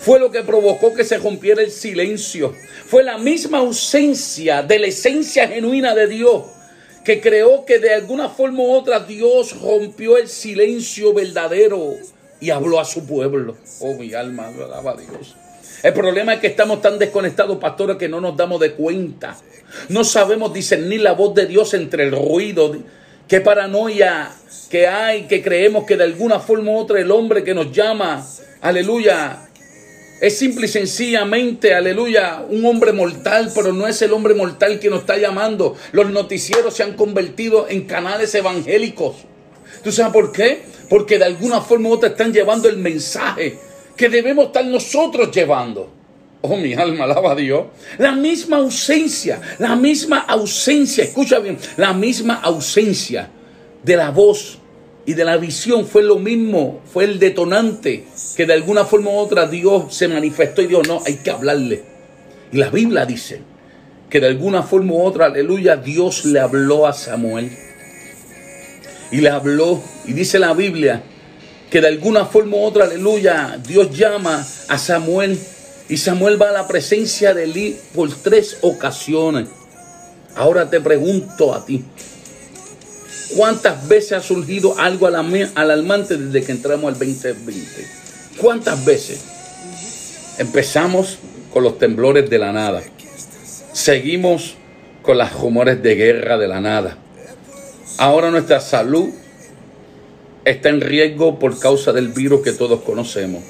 Fue 0.00 0.18
lo 0.18 0.30
que 0.30 0.42
provocó 0.42 0.94
que 0.94 1.04
se 1.04 1.18
rompiera 1.18 1.62
el 1.62 1.70
silencio. 1.70 2.54
Fue 2.86 3.02
la 3.02 3.18
misma 3.18 3.58
ausencia 3.58 4.62
de 4.62 4.78
la 4.78 4.86
esencia 4.86 5.48
genuina 5.48 5.94
de 5.94 6.06
Dios 6.06 6.42
que 7.04 7.20
creó 7.20 7.64
que 7.64 7.78
de 7.78 7.94
alguna 7.94 8.28
forma 8.28 8.62
u 8.62 8.72
otra 8.72 9.00
Dios 9.00 9.60
rompió 9.60 10.16
el 10.16 10.28
silencio 10.28 11.14
verdadero 11.14 11.94
y 12.40 12.50
habló 12.50 12.80
a 12.80 12.84
su 12.84 13.06
pueblo. 13.06 13.56
Oh, 13.80 13.94
mi 13.94 14.12
alma, 14.14 14.48
alaba 14.48 14.92
a 14.92 14.96
Dios. 14.96 15.36
El 15.82 15.92
problema 15.94 16.34
es 16.34 16.40
que 16.40 16.48
estamos 16.48 16.82
tan 16.82 16.98
desconectados, 16.98 17.58
pastores, 17.58 17.96
que 17.96 18.08
no 18.08 18.20
nos 18.20 18.36
damos 18.36 18.60
de 18.60 18.72
cuenta. 18.72 19.36
No 19.88 20.04
sabemos 20.04 20.52
discernir 20.52 21.00
la 21.00 21.12
voz 21.12 21.34
de 21.34 21.46
Dios 21.46 21.72
entre 21.74 22.04
el 22.04 22.12
ruido. 22.12 22.76
Qué 23.26 23.40
paranoia 23.40 24.30
que 24.68 24.86
hay, 24.86 25.22
que 25.22 25.42
creemos 25.42 25.84
que 25.84 25.96
de 25.96 26.04
alguna 26.04 26.40
forma 26.40 26.72
u 26.72 26.76
otra 26.76 27.00
el 27.00 27.10
hombre 27.10 27.42
que 27.44 27.54
nos 27.54 27.72
llama, 27.72 28.26
aleluya, 28.60 29.49
es 30.20 30.36
simple 30.36 30.66
y 30.66 30.68
sencillamente, 30.68 31.74
aleluya, 31.74 32.44
un 32.46 32.64
hombre 32.66 32.92
mortal, 32.92 33.50
pero 33.54 33.72
no 33.72 33.86
es 33.86 34.02
el 34.02 34.12
hombre 34.12 34.34
mortal 34.34 34.78
que 34.78 34.90
nos 34.90 35.00
está 35.00 35.16
llamando. 35.16 35.76
Los 35.92 36.10
noticieros 36.10 36.74
se 36.74 36.82
han 36.82 36.94
convertido 36.94 37.66
en 37.68 37.86
canales 37.86 38.34
evangélicos. 38.34 39.16
¿Tú 39.82 39.90
sabes 39.90 40.12
por 40.12 40.30
qué? 40.30 40.62
Porque 40.90 41.18
de 41.18 41.24
alguna 41.24 41.62
forma 41.62 41.88
u 41.88 41.92
otra 41.92 42.10
están 42.10 42.34
llevando 42.34 42.68
el 42.68 42.76
mensaje 42.76 43.58
que 43.96 44.10
debemos 44.10 44.46
estar 44.46 44.64
nosotros 44.64 45.30
llevando. 45.34 45.90
Oh, 46.42 46.56
mi 46.56 46.74
alma, 46.74 47.04
alaba 47.04 47.32
a 47.32 47.34
Dios. 47.34 47.66
La 47.96 48.12
misma 48.12 48.58
ausencia, 48.58 49.40
la 49.58 49.74
misma 49.74 50.18
ausencia, 50.20 51.04
escucha 51.04 51.38
bien, 51.38 51.58
la 51.78 51.94
misma 51.94 52.40
ausencia 52.42 53.30
de 53.82 53.96
la 53.96 54.10
voz 54.10 54.59
y 55.10 55.14
de 55.14 55.24
la 55.24 55.38
visión 55.38 55.88
fue 55.88 56.04
lo 56.04 56.20
mismo, 56.20 56.82
fue 56.92 57.02
el 57.02 57.18
detonante 57.18 58.04
que 58.36 58.46
de 58.46 58.52
alguna 58.52 58.84
forma 58.84 59.10
u 59.10 59.14
otra 59.14 59.48
Dios 59.48 59.92
se 59.92 60.06
manifestó 60.06 60.62
y 60.62 60.68
dijo, 60.68 60.84
no, 60.84 61.02
hay 61.04 61.16
que 61.16 61.32
hablarle. 61.32 61.82
Y 62.52 62.58
la 62.58 62.70
Biblia 62.70 63.06
dice 63.06 63.40
que 64.08 64.20
de 64.20 64.28
alguna 64.28 64.62
forma 64.62 64.92
u 64.92 65.02
otra, 65.02 65.26
aleluya, 65.26 65.74
Dios 65.74 66.24
le 66.26 66.38
habló 66.38 66.86
a 66.86 66.92
Samuel. 66.92 67.50
Y 69.10 69.16
le 69.16 69.30
habló, 69.30 69.82
y 70.04 70.12
dice 70.12 70.38
la 70.38 70.54
Biblia, 70.54 71.02
que 71.72 71.80
de 71.80 71.88
alguna 71.88 72.24
forma 72.24 72.58
u 72.58 72.62
otra, 72.62 72.84
aleluya, 72.84 73.58
Dios 73.66 73.90
llama 73.90 74.46
a 74.68 74.78
Samuel. 74.78 75.36
Y 75.88 75.96
Samuel 75.96 76.40
va 76.40 76.50
a 76.50 76.52
la 76.52 76.68
presencia 76.68 77.34
de 77.34 77.42
Eli 77.42 77.76
por 77.96 78.14
tres 78.14 78.58
ocasiones. 78.60 79.48
Ahora 80.36 80.70
te 80.70 80.80
pregunto 80.80 81.52
a 81.52 81.66
ti, 81.66 81.82
¿cuántas 83.36 83.88
veces 83.88 84.12
ha 84.12 84.22
surgido 84.22 84.78
algo 84.78 85.06
alarmante 85.06 86.16
desde 86.16 86.46
que 86.46 86.52
entramos 86.52 86.92
al 86.92 86.98
2020? 86.98 87.86
¿Cuántas 88.38 88.84
veces? 88.84 89.24
Empezamos 90.38 91.18
con 91.52 91.62
los 91.62 91.78
temblores 91.78 92.30
de 92.30 92.38
la 92.38 92.52
nada. 92.52 92.82
Seguimos 93.72 94.54
con 95.02 95.18
las 95.18 95.32
rumores 95.32 95.82
de 95.82 95.94
guerra 95.94 96.38
de 96.38 96.48
la 96.48 96.60
nada. 96.60 96.96
Ahora 97.98 98.30
nuestra 98.30 98.60
salud 98.60 99.10
está 100.44 100.68
en 100.70 100.80
riesgo 100.80 101.38
por 101.38 101.58
causa 101.58 101.92
del 101.92 102.08
virus 102.08 102.42
que 102.42 102.52
todos 102.52 102.80
conocemos. 102.80 103.42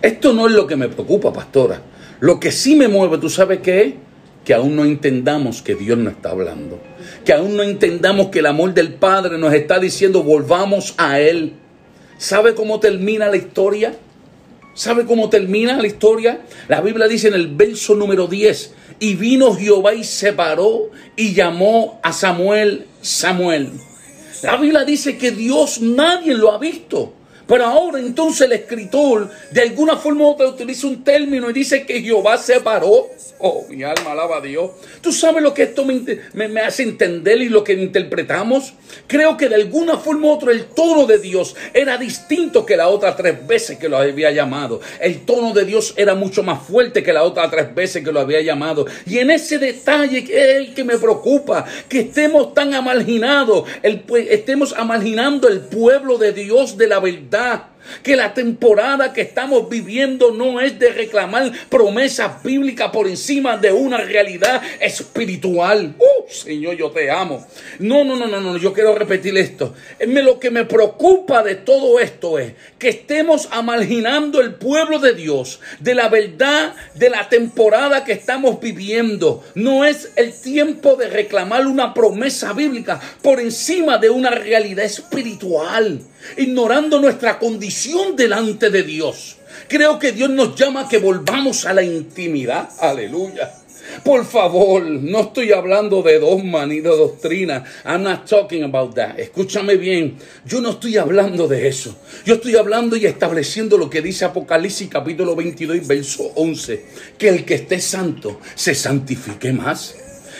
Esto 0.00 0.32
no 0.32 0.48
es 0.48 0.52
lo 0.52 0.66
que 0.66 0.76
me 0.76 0.88
preocupa, 0.88 1.32
pastora. 1.32 1.80
Lo 2.20 2.40
que 2.40 2.50
sí 2.50 2.74
me 2.74 2.88
mueve, 2.88 3.18
¿tú 3.18 3.30
sabes 3.30 3.60
qué 3.60 3.82
es? 3.82 3.94
Que 4.44 4.54
aún 4.54 4.76
no 4.76 4.84
entendamos 4.84 5.62
que 5.62 5.74
Dios 5.74 5.98
nos 5.98 6.14
está 6.14 6.30
hablando. 6.30 6.80
Que 7.24 7.32
aún 7.32 7.56
no 7.56 7.62
entendamos 7.62 8.28
que 8.28 8.40
el 8.40 8.46
amor 8.46 8.74
del 8.74 8.94
Padre 8.94 9.38
nos 9.38 9.54
está 9.54 9.78
diciendo 9.78 10.22
volvamos 10.22 10.94
a 10.98 11.20
Él. 11.20 11.54
¿Sabe 12.18 12.54
cómo 12.54 12.80
termina 12.80 13.28
la 13.28 13.36
historia? 13.36 13.94
¿Sabe 14.74 15.04
cómo 15.04 15.28
termina 15.28 15.76
la 15.76 15.86
historia? 15.86 16.40
La 16.68 16.80
Biblia 16.80 17.06
dice 17.06 17.28
en 17.28 17.34
el 17.34 17.48
verso 17.48 17.94
número 17.94 18.26
10, 18.26 18.74
y 19.00 19.14
vino 19.16 19.54
Jehová 19.54 19.94
y 19.94 20.04
se 20.04 20.32
paró 20.32 20.90
y 21.16 21.34
llamó 21.34 22.00
a 22.02 22.12
Samuel, 22.12 22.86
Samuel. 23.02 23.70
La 24.42 24.56
Biblia 24.56 24.84
dice 24.84 25.18
que 25.18 25.30
Dios 25.30 25.80
nadie 25.80 26.34
lo 26.34 26.52
ha 26.52 26.58
visto. 26.58 27.12
Pero 27.52 27.66
ahora 27.66 27.98
entonces 27.98 28.40
el 28.46 28.52
escritor 28.52 29.28
de 29.50 29.60
alguna 29.60 29.98
forma 29.98 30.24
u 30.24 30.28
otra 30.28 30.48
utiliza 30.48 30.86
un 30.86 31.04
término 31.04 31.50
y 31.50 31.52
dice 31.52 31.84
que 31.84 32.00
Jehová 32.00 32.38
se 32.38 32.58
paró. 32.60 33.10
Oh, 33.44 33.66
mi 33.68 33.82
alma 33.82 34.12
alaba 34.12 34.38
a 34.38 34.40
Dios. 34.40 34.70
¿Tú 35.02 35.12
sabes 35.12 35.42
lo 35.42 35.52
que 35.52 35.64
esto 35.64 35.84
me, 35.84 36.00
me- 36.32 36.48
me 36.48 36.60
hace 36.62 36.82
entender 36.84 37.42
y 37.42 37.50
lo 37.50 37.62
que 37.62 37.72
interpretamos? 37.74 38.72
Creo 39.06 39.36
que 39.36 39.50
de 39.50 39.56
alguna 39.56 39.98
forma 39.98 40.28
u 40.28 40.30
otra 40.30 40.52
el 40.52 40.64
tono 40.66 41.06
de 41.06 41.18
Dios 41.18 41.54
era 41.74 41.98
distinto 41.98 42.64
que 42.64 42.76
la 42.76 42.88
otra 42.88 43.16
tres 43.16 43.46
veces 43.46 43.76
que 43.78 43.88
lo 43.90 43.98
había 43.98 44.30
llamado. 44.30 44.80
El 45.00 45.26
tono 45.26 45.52
de 45.52 45.66
Dios 45.66 45.92
era 45.98 46.14
mucho 46.14 46.42
más 46.42 46.62
fuerte 46.66 47.02
que 47.02 47.12
la 47.12 47.24
otra 47.24 47.50
tres 47.50 47.74
veces 47.74 48.02
que 48.02 48.12
lo 48.12 48.20
había 48.20 48.40
llamado. 48.40 48.86
Y 49.06 49.18
en 49.18 49.30
ese 49.30 49.58
detalle 49.58 50.20
es 50.20 50.56
el 50.56 50.72
que 50.72 50.84
me 50.84 50.96
preocupa, 50.96 51.66
que 51.88 52.00
estemos 52.00 52.54
tan 52.54 52.72
amarginados, 52.72 53.64
el, 53.82 54.04
estemos 54.30 54.72
amarginando 54.72 55.48
el 55.48 55.60
pueblo 55.60 56.16
de 56.16 56.32
Dios 56.32 56.78
de 56.78 56.86
la 56.86 56.98
verdad. 57.00 57.41
Amanhã 57.42 57.71
Que 58.02 58.16
la 58.16 58.34
temporada 58.34 59.12
que 59.12 59.22
estamos 59.22 59.68
viviendo 59.68 60.32
no 60.32 60.60
es 60.60 60.78
de 60.78 60.90
reclamar 60.90 61.50
promesas 61.68 62.42
bíblicas 62.42 62.90
por 62.90 63.08
encima 63.08 63.56
de 63.56 63.72
una 63.72 63.98
realidad 63.98 64.62
espiritual. 64.80 65.94
¡Uh, 65.98 66.30
Señor, 66.30 66.76
yo 66.76 66.90
te 66.90 67.10
amo! 67.10 67.46
No, 67.78 68.04
no, 68.04 68.16
no, 68.16 68.26
no, 68.26 68.40
no, 68.40 68.56
yo 68.56 68.72
quiero 68.72 68.94
repetir 68.94 69.36
esto. 69.36 69.74
Lo 70.00 70.38
que 70.38 70.50
me 70.50 70.64
preocupa 70.64 71.42
de 71.42 71.56
todo 71.56 71.98
esto 71.98 72.38
es 72.38 72.52
que 72.78 72.90
estemos 72.90 73.48
amarginando 73.50 74.40
el 74.40 74.54
pueblo 74.54 74.98
de 74.98 75.14
Dios 75.14 75.60
de 75.80 75.94
la 75.94 76.08
verdad 76.08 76.74
de 76.94 77.10
la 77.10 77.28
temporada 77.28 78.04
que 78.04 78.12
estamos 78.12 78.60
viviendo. 78.60 79.42
No 79.54 79.84
es 79.84 80.12
el 80.16 80.32
tiempo 80.32 80.96
de 80.96 81.08
reclamar 81.08 81.66
una 81.66 81.92
promesa 81.94 82.52
bíblica 82.52 83.00
por 83.22 83.40
encima 83.40 83.98
de 83.98 84.10
una 84.10 84.30
realidad 84.30 84.84
espiritual, 84.84 86.00
ignorando 86.36 87.00
nuestra 87.00 87.38
condición 87.38 87.71
delante 88.16 88.70
de 88.70 88.82
Dios. 88.82 89.36
Creo 89.68 89.98
que 89.98 90.12
Dios 90.12 90.30
nos 90.30 90.54
llama 90.54 90.82
a 90.82 90.88
que 90.88 90.98
volvamos 90.98 91.64
a 91.64 91.72
la 91.72 91.82
intimidad. 91.82 92.68
Aleluya. 92.80 93.54
Por 94.04 94.24
favor, 94.24 94.82
no 94.82 95.20
estoy 95.20 95.52
hablando 95.52 96.02
de 96.02 96.18
dogma 96.18 96.66
ni 96.66 96.80
de 96.80 96.88
doctrina. 96.88 97.64
I'm 97.84 98.02
not 98.02 98.28
talking 98.28 98.62
about 98.62 98.94
that. 98.94 99.18
Escúchame 99.18 99.76
bien. 99.76 100.16
Yo 100.46 100.60
no 100.60 100.70
estoy 100.70 100.96
hablando 100.96 101.46
de 101.46 101.68
eso. 101.68 101.96
Yo 102.24 102.34
estoy 102.34 102.56
hablando 102.56 102.96
y 102.96 103.06
estableciendo 103.06 103.76
lo 103.76 103.90
que 103.90 104.00
dice 104.00 104.24
Apocalipsis 104.24 104.88
capítulo 104.88 105.36
22, 105.36 105.86
verso 105.86 106.32
11. 106.36 106.84
Que 107.18 107.28
el 107.28 107.44
que 107.44 107.54
esté 107.54 107.80
santo 107.80 108.40
se 108.54 108.74
santifique 108.74 109.52
más. 109.52 109.94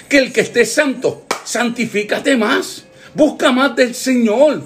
Que 0.09 0.19
el 0.19 0.33
que 0.33 0.41
esté 0.41 0.65
santo, 0.65 1.27
santifícate 1.45 2.37
más. 2.37 2.85
Busca 3.15 3.53
más 3.53 3.77
del 3.77 3.95
Señor. 3.95 4.63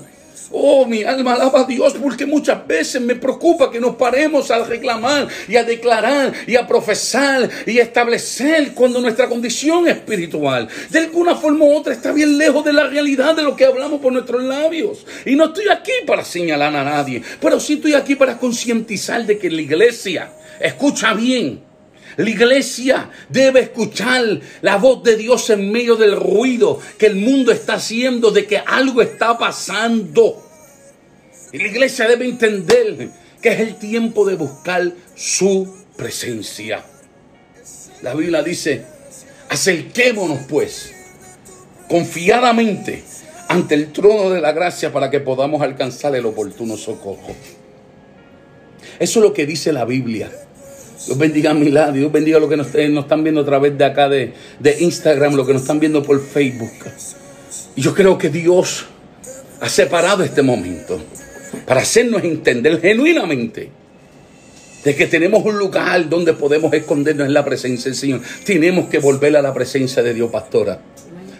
Oh, 0.58 0.86
mi 0.86 1.02
alma 1.02 1.34
alaba 1.34 1.60
a 1.60 1.64
Dios 1.64 1.94
porque 2.00 2.24
muchas 2.24 2.66
veces 2.66 3.02
me 3.02 3.14
preocupa 3.14 3.70
que 3.70 3.78
nos 3.78 3.96
paremos 3.96 4.50
a 4.50 4.64
reclamar 4.64 5.28
y 5.46 5.56
a 5.56 5.64
declarar 5.64 6.32
y 6.46 6.56
a 6.56 6.66
profesar 6.66 7.50
y 7.66 7.78
a 7.78 7.82
establecer 7.82 8.72
cuando 8.72 9.02
nuestra 9.02 9.28
condición 9.28 9.86
espiritual 9.86 10.66
de 10.88 10.98
alguna 10.98 11.34
forma 11.36 11.66
u 11.66 11.76
otra 11.76 11.92
está 11.92 12.10
bien 12.10 12.38
lejos 12.38 12.64
de 12.64 12.72
la 12.72 12.84
realidad 12.84 13.36
de 13.36 13.42
lo 13.42 13.54
que 13.54 13.66
hablamos 13.66 14.00
por 14.00 14.14
nuestros 14.14 14.42
labios. 14.42 15.04
Y 15.26 15.36
no 15.36 15.46
estoy 15.46 15.68
aquí 15.68 15.92
para 16.06 16.24
señalar 16.24 16.74
a 16.74 16.84
nadie, 16.84 17.22
pero 17.38 17.60
sí 17.60 17.74
estoy 17.74 17.92
aquí 17.92 18.14
para 18.14 18.38
concientizar 18.38 19.26
de 19.26 19.36
que 19.36 19.50
la 19.50 19.60
iglesia, 19.60 20.32
escucha 20.58 21.12
bien, 21.12 21.60
la 22.16 22.30
iglesia 22.30 23.10
debe 23.28 23.60
escuchar 23.60 24.40
la 24.62 24.76
voz 24.76 25.02
de 25.02 25.16
Dios 25.16 25.50
en 25.50 25.70
medio 25.70 25.96
del 25.96 26.16
ruido 26.16 26.80
que 26.96 27.06
el 27.06 27.16
mundo 27.16 27.52
está 27.52 27.74
haciendo 27.74 28.30
de 28.30 28.46
que 28.46 28.56
algo 28.56 29.02
está 29.02 29.36
pasando. 29.36 30.45
Y 31.52 31.58
la 31.58 31.66
iglesia 31.66 32.08
debe 32.08 32.26
entender 32.26 33.08
que 33.40 33.48
es 33.50 33.60
el 33.60 33.76
tiempo 33.76 34.26
de 34.26 34.34
buscar 34.34 34.92
su 35.14 35.72
presencia. 35.96 36.84
La 38.02 38.14
Biblia 38.14 38.42
dice, 38.42 38.84
acerquémonos 39.48 40.40
pues 40.48 40.92
confiadamente 41.88 43.04
ante 43.48 43.74
el 43.74 43.92
trono 43.92 44.30
de 44.30 44.40
la 44.40 44.52
gracia 44.52 44.92
para 44.92 45.10
que 45.10 45.20
podamos 45.20 45.62
alcanzar 45.62 46.14
el 46.14 46.26
oportuno 46.26 46.76
socorro. 46.76 47.34
Eso 48.98 49.18
es 49.20 49.24
lo 49.24 49.32
que 49.32 49.46
dice 49.46 49.72
la 49.72 49.84
Biblia. 49.84 50.30
Dios 51.06 51.18
bendiga 51.18 51.50
a 51.50 51.54
mi 51.54 51.70
lado. 51.70 51.92
Dios 51.92 52.10
bendiga 52.10 52.38
a 52.38 52.40
los 52.40 52.48
que 52.48 52.56
nos, 52.56 52.74
están 52.74 53.22
viendo 53.22 53.42
a 53.42 53.44
través 53.44 53.76
de 53.76 53.84
acá 53.84 54.08
de, 54.08 54.32
de 54.58 54.76
Instagram, 54.80 55.34
los 55.34 55.46
que 55.46 55.52
nos 55.52 55.62
están 55.62 55.78
viendo 55.78 56.02
por 56.02 56.20
Facebook. 56.20 56.72
Y 57.76 57.82
yo 57.82 57.94
creo 57.94 58.18
que 58.18 58.30
Dios 58.30 58.86
ha 59.60 59.68
separado 59.68 60.24
este 60.24 60.42
momento 60.42 61.00
para 61.66 61.80
hacernos 61.80 62.24
entender 62.24 62.80
genuinamente 62.80 63.70
de 64.84 64.94
que 64.94 65.06
tenemos 65.06 65.44
un 65.44 65.58
lugar 65.58 66.08
donde 66.08 66.32
podemos 66.32 66.72
escondernos 66.72 67.26
en 67.26 67.34
la 67.34 67.44
presencia 67.44 67.90
del 67.90 67.98
Señor. 67.98 68.20
Tenemos 68.44 68.88
que 68.88 69.00
volver 69.00 69.36
a 69.36 69.42
la 69.42 69.52
presencia 69.52 70.00
de 70.00 70.14
Dios, 70.14 70.30
pastora. 70.30 70.80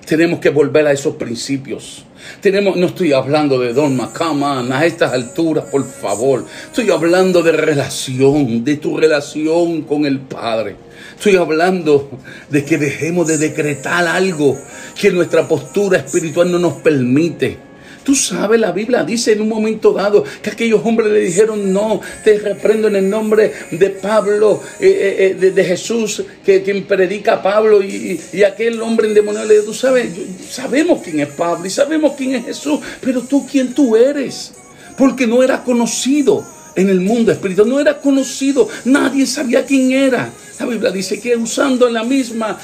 Tenemos 0.05 0.41
que 0.41 0.51
volver 0.51 0.87
a 0.87 0.93
esos 0.93 1.15
principios. 1.15 2.05
Tenemos, 2.41 2.77
no 2.77 2.87
estoy 2.87 3.13
hablando 3.13 3.59
de 3.59 3.73
Don 3.73 3.97
come 4.09 4.45
a 4.73 4.85
estas 4.85 5.13
alturas, 5.13 5.65
por 5.67 5.85
favor. 5.85 6.45
Estoy 6.67 6.91
hablando 6.91 7.43
de 7.43 7.53
relación, 7.53 8.65
de 8.65 8.77
tu 8.77 8.97
relación 8.97 9.83
con 9.83 10.07
el 10.07 10.19
Padre. 10.19 10.75
Estoy 11.17 11.37
hablando 11.37 12.11
de 12.51 12.65
que 12.65 12.79
dejemos 12.79 13.27
de 13.27 13.39
decretar 13.39 14.07
algo 14.07 14.59
que 15.01 15.11
nuestra 15.11 15.47
postura 15.47 15.99
espiritual 15.99 16.51
no 16.51 16.59
nos 16.59 16.75
permite. 16.75 17.66
Tú 18.07 18.15
sabes, 18.15 18.61
la 18.61 18.71
Biblia 18.71 19.03
dice 19.03 19.33
en 19.33 19.41
un 19.41 19.49
momento 19.49 19.93
dado 19.93 20.23
que 20.41 20.51
aquellos 20.51 20.81
hombres 20.85 21.11
le 21.11 21.23
dijeron, 21.23 21.73
no, 21.73 22.01
te 22.23 22.39
reprendo 22.39 22.87
en 22.87 22.95
el 22.95 23.11
nombre 23.11 23.53
de 23.73 23.91
Pablo, 23.91 24.63
eh, 24.79 24.87
eh, 24.87 25.37
eh, 25.43 25.51
de, 25.51 25.65
Jesús, 25.65 26.23
que 26.45 26.63
quien 26.63 26.85
predica 26.85 27.33
a 27.33 27.43
Pablo 27.43 27.83
y, 27.83 28.21
aquel 28.45 28.81
hombre 28.81 29.09
endemoniado 29.09 29.49
le 29.49 29.55
dijo, 29.55 29.67
tú 29.67 29.75
sabes, 29.75 30.09
sabemos 30.49 31.01
quién 31.03 31.19
es 31.19 31.31
Pablo 31.31 31.67
y 31.67 31.71
sabemos 31.71 32.13
quién 32.17 32.37
es 32.37 32.45
Jesús, 32.45 32.79
pero 33.01 33.23
tú 33.23 33.45
quién 33.45 33.75
tú 33.75 33.97
eres, 33.97 34.53
porque 34.97 35.27
no 35.27 35.43
era 35.43 35.65
conocido 35.65 36.47
en 36.77 36.89
el 36.89 37.01
mundo 37.01 37.33
espiritual, 37.33 37.69
no 37.69 37.81
era 37.81 37.99
conocido, 38.01 38.69
nadie 38.85 39.27
sabía 39.27 39.67
quién 39.67 39.91
era. 39.91 40.31
La 40.61 40.67
Biblia 40.67 40.93
dice 40.93 41.19
que 41.19 41.35
usando 41.35 41.91
la 41.91 42.05
misma 42.05 42.57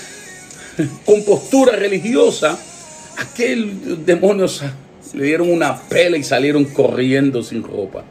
compostura 1.04 1.74
religiosa, 1.74 2.56
aquel 3.18 4.04
demonio 4.06 4.46
le 5.14 5.24
dieron 5.24 5.50
una 5.50 5.76
pela 5.76 6.16
y 6.16 6.22
salieron 6.22 6.64
corriendo 6.64 7.42
sin 7.42 7.62
ropa. 7.62 8.04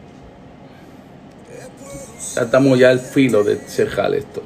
Ya 2.35 2.43
estamos 2.43 2.79
ya 2.79 2.89
al 2.89 2.99
filo 2.99 3.43
de 3.43 3.57
cerrar 3.57 4.13
esto. 4.13 4.41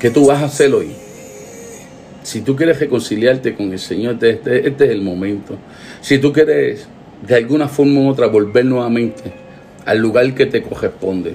¿Qué 0.00 0.10
tú 0.10 0.26
vas 0.26 0.42
a 0.42 0.46
hacer 0.46 0.72
hoy? 0.72 0.92
Si 2.22 2.42
tú 2.42 2.54
quieres 2.54 2.78
reconciliarte 2.78 3.54
con 3.54 3.72
el 3.72 3.78
Señor, 3.78 4.14
este, 4.14 4.30
este, 4.30 4.68
este, 4.68 4.84
es 4.84 4.90
el 4.90 5.02
momento. 5.02 5.56
Si 6.00 6.18
tú 6.18 6.32
quieres 6.32 6.86
de 7.26 7.34
alguna 7.34 7.68
forma 7.68 8.00
u 8.00 8.08
otra 8.08 8.26
volver 8.26 8.64
nuevamente 8.64 9.32
al 9.84 9.98
lugar 9.98 10.34
que 10.34 10.46
te 10.46 10.62
corresponde, 10.62 11.34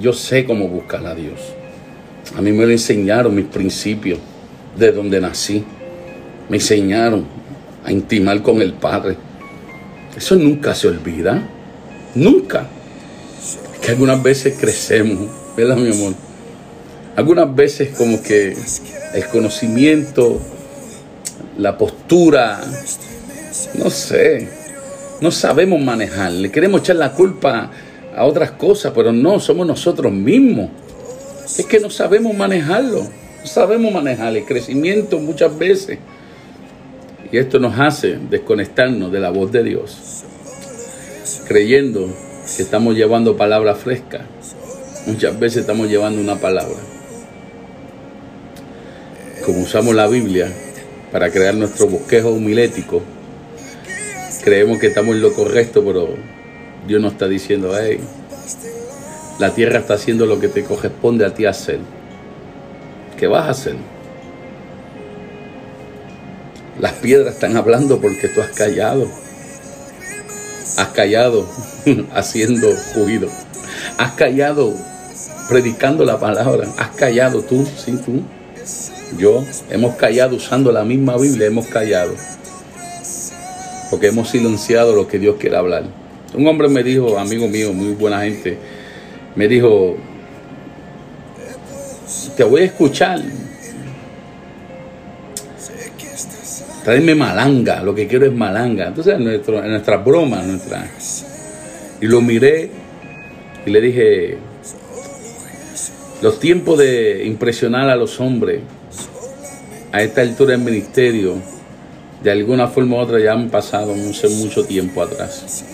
yo 0.00 0.12
sé 0.12 0.44
cómo 0.44 0.68
buscar 0.68 1.06
a 1.06 1.14
Dios. 1.14 1.40
A 2.36 2.40
mí 2.40 2.52
me 2.52 2.64
lo 2.64 2.72
enseñaron 2.72 3.34
mis 3.34 3.46
principios 3.46 4.18
de 4.76 4.90
donde 4.92 5.20
nací. 5.20 5.64
Me 6.48 6.56
enseñaron 6.56 7.26
a 7.84 7.92
intimar 7.92 8.42
con 8.42 8.62
el 8.62 8.72
Padre. 8.72 9.16
Eso 10.16 10.36
nunca 10.36 10.74
se 10.74 10.88
olvida. 10.88 11.42
Nunca. 12.14 12.68
que 13.80 13.90
algunas 13.90 14.22
veces 14.22 14.56
crecemos, 14.58 15.28
¿verdad, 15.56 15.76
mi 15.76 15.92
amor? 15.92 16.14
Algunas 17.16 17.54
veces 17.54 17.96
como 17.96 18.22
que 18.22 18.56
el 19.14 19.26
conocimiento, 19.26 20.40
la 21.58 21.76
postura, 21.76 22.60
no 23.74 23.90
sé, 23.90 24.48
no 25.20 25.30
sabemos 25.30 25.80
manejar. 25.80 26.32
Le 26.32 26.50
queremos 26.50 26.80
echar 26.80 26.96
la 26.96 27.12
culpa 27.12 27.70
a 28.16 28.24
otras 28.24 28.52
cosas, 28.52 28.92
pero 28.94 29.12
no, 29.12 29.38
somos 29.38 29.66
nosotros 29.66 30.12
mismos. 30.12 30.70
Es 31.58 31.66
que 31.66 31.78
no 31.78 31.90
sabemos 31.90 32.34
manejarlo, 32.34 33.02
no 33.02 33.46
sabemos 33.46 33.92
manejar 33.92 34.36
el 34.36 34.44
crecimiento 34.44 35.18
muchas 35.18 35.56
veces. 35.58 35.98
Y 37.34 37.38
esto 37.38 37.58
nos 37.58 37.76
hace 37.80 38.16
desconectarnos 38.30 39.10
de 39.10 39.18
la 39.18 39.30
voz 39.30 39.50
de 39.50 39.64
Dios, 39.64 40.22
creyendo 41.48 42.08
que 42.56 42.62
estamos 42.62 42.94
llevando 42.94 43.36
palabra 43.36 43.74
fresca. 43.74 44.24
Muchas 45.06 45.36
veces 45.40 45.62
estamos 45.62 45.88
llevando 45.88 46.20
una 46.20 46.36
palabra. 46.36 46.76
Como 49.44 49.62
usamos 49.62 49.96
la 49.96 50.06
Biblia 50.06 50.48
para 51.10 51.28
crear 51.32 51.56
nuestro 51.56 51.88
bosquejo 51.88 52.30
humilético, 52.30 53.02
creemos 54.44 54.78
que 54.78 54.86
estamos 54.86 55.16
en 55.16 55.22
lo 55.22 55.32
correcto, 55.32 55.82
pero 55.84 56.10
Dios 56.86 57.02
nos 57.02 57.14
está 57.14 57.26
diciendo, 57.26 57.72
hey, 57.76 57.98
la 59.40 59.52
tierra 59.52 59.80
está 59.80 59.94
haciendo 59.94 60.26
lo 60.26 60.38
que 60.38 60.46
te 60.46 60.62
corresponde 60.62 61.26
a 61.26 61.34
ti 61.34 61.46
hacer. 61.46 61.80
¿Qué 63.18 63.26
vas 63.26 63.46
a 63.46 63.50
hacer? 63.50 63.93
Las 66.80 66.92
piedras 66.94 67.34
están 67.34 67.56
hablando 67.56 68.00
porque 68.00 68.28
tú 68.28 68.40
has 68.40 68.50
callado. 68.50 69.08
Has 70.76 70.88
callado 70.88 71.48
haciendo 72.14 72.68
juido. 72.94 73.28
Has 73.98 74.12
callado 74.12 74.74
predicando 75.48 76.04
la 76.04 76.18
palabra. 76.18 76.66
Has 76.78 76.90
callado 76.90 77.42
tú, 77.42 77.66
sí, 77.76 77.98
tú. 78.04 78.22
Yo 79.18 79.44
hemos 79.70 79.94
callado 79.96 80.36
usando 80.36 80.72
la 80.72 80.84
misma 80.84 81.16
Biblia, 81.16 81.46
hemos 81.46 81.66
callado. 81.66 82.14
Porque 83.90 84.08
hemos 84.08 84.30
silenciado 84.30 84.96
lo 84.96 85.06
que 85.06 85.18
Dios 85.18 85.36
quiere 85.38 85.56
hablar. 85.56 85.84
Un 86.34 86.46
hombre 86.48 86.68
me 86.68 86.82
dijo, 86.82 87.16
amigo 87.16 87.46
mío, 87.46 87.72
muy 87.72 87.94
buena 87.94 88.22
gente, 88.22 88.58
me 89.36 89.46
dijo, 89.46 89.96
te 92.36 92.42
voy 92.42 92.62
a 92.62 92.64
escuchar, 92.64 93.22
Traerme 96.84 97.14
malanga, 97.14 97.82
lo 97.82 97.94
que 97.94 98.06
quiero 98.06 98.26
es 98.26 98.32
malanga. 98.32 98.88
Entonces, 98.88 99.14
en, 99.14 99.24
nuestro, 99.24 99.66
nuestras 99.66 100.04
bromas, 100.04 100.46
nuestra... 100.46 100.90
Y 102.00 102.06
lo 102.06 102.20
miré 102.20 102.70
y 103.64 103.70
le 103.70 103.80
dije, 103.80 104.36
los 106.20 106.38
tiempos 106.38 106.78
de 106.78 107.24
impresionar 107.24 107.88
a 107.88 107.96
los 107.96 108.20
hombres 108.20 108.60
a 109.92 110.02
esta 110.02 110.20
altura 110.20 110.52
del 110.52 110.60
ministerio, 110.60 111.36
de 112.22 112.30
alguna 112.30 112.68
forma 112.68 112.96
u 112.96 112.98
otra 112.98 113.18
ya 113.20 113.32
han 113.32 113.48
pasado 113.48 113.94
hace 113.94 114.28
mucho 114.28 114.64
tiempo 114.64 115.02
atrás. 115.02 115.64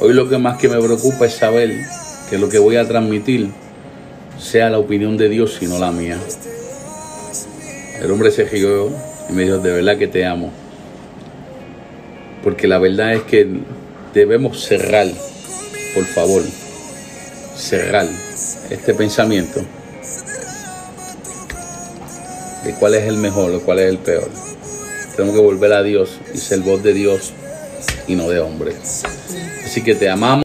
Hoy 0.00 0.12
lo 0.12 0.28
que 0.28 0.38
más 0.38 0.58
que 0.58 0.68
me 0.68 0.76
preocupa 0.80 1.26
es 1.26 1.34
saber 1.34 1.70
que 2.30 2.38
lo 2.38 2.48
que 2.48 2.58
voy 2.58 2.76
a 2.76 2.86
transmitir 2.86 3.50
sea 4.38 4.70
la 4.70 4.78
opinión 4.78 5.16
de 5.16 5.28
Dios 5.28 5.58
y 5.60 5.66
no 5.66 5.78
la 5.78 5.90
mía. 5.90 6.18
El 8.00 8.10
hombre 8.10 8.30
se 8.30 8.44
rió 8.44 8.90
y 9.28 9.32
me 9.32 9.44
dijo, 9.44 9.58
de 9.58 9.72
verdad 9.72 9.98
que 9.98 10.06
te 10.06 10.26
amo. 10.26 10.50
Porque 12.42 12.68
la 12.68 12.78
verdad 12.78 13.14
es 13.14 13.22
que 13.22 13.48
debemos 14.12 14.64
cerrar, 14.64 15.06
por 15.94 16.04
favor, 16.04 16.42
cerrar 17.56 18.06
este 18.70 18.94
pensamiento 18.94 19.60
de 22.64 22.74
cuál 22.74 22.94
es 22.94 23.04
el 23.04 23.16
mejor 23.16 23.52
o 23.52 23.60
cuál 23.60 23.78
es 23.80 23.90
el 23.90 23.98
peor. 23.98 24.28
Tenemos 25.16 25.36
que 25.36 25.42
volver 25.42 25.72
a 25.72 25.82
Dios 25.82 26.18
y 26.34 26.38
ser 26.38 26.60
voz 26.60 26.82
de 26.82 26.92
Dios 26.92 27.32
y 28.08 28.16
no 28.16 28.28
de 28.28 28.40
hombre. 28.40 28.72
Así 29.64 29.82
que 29.82 29.94
te 29.94 30.08
amamos. 30.08 30.32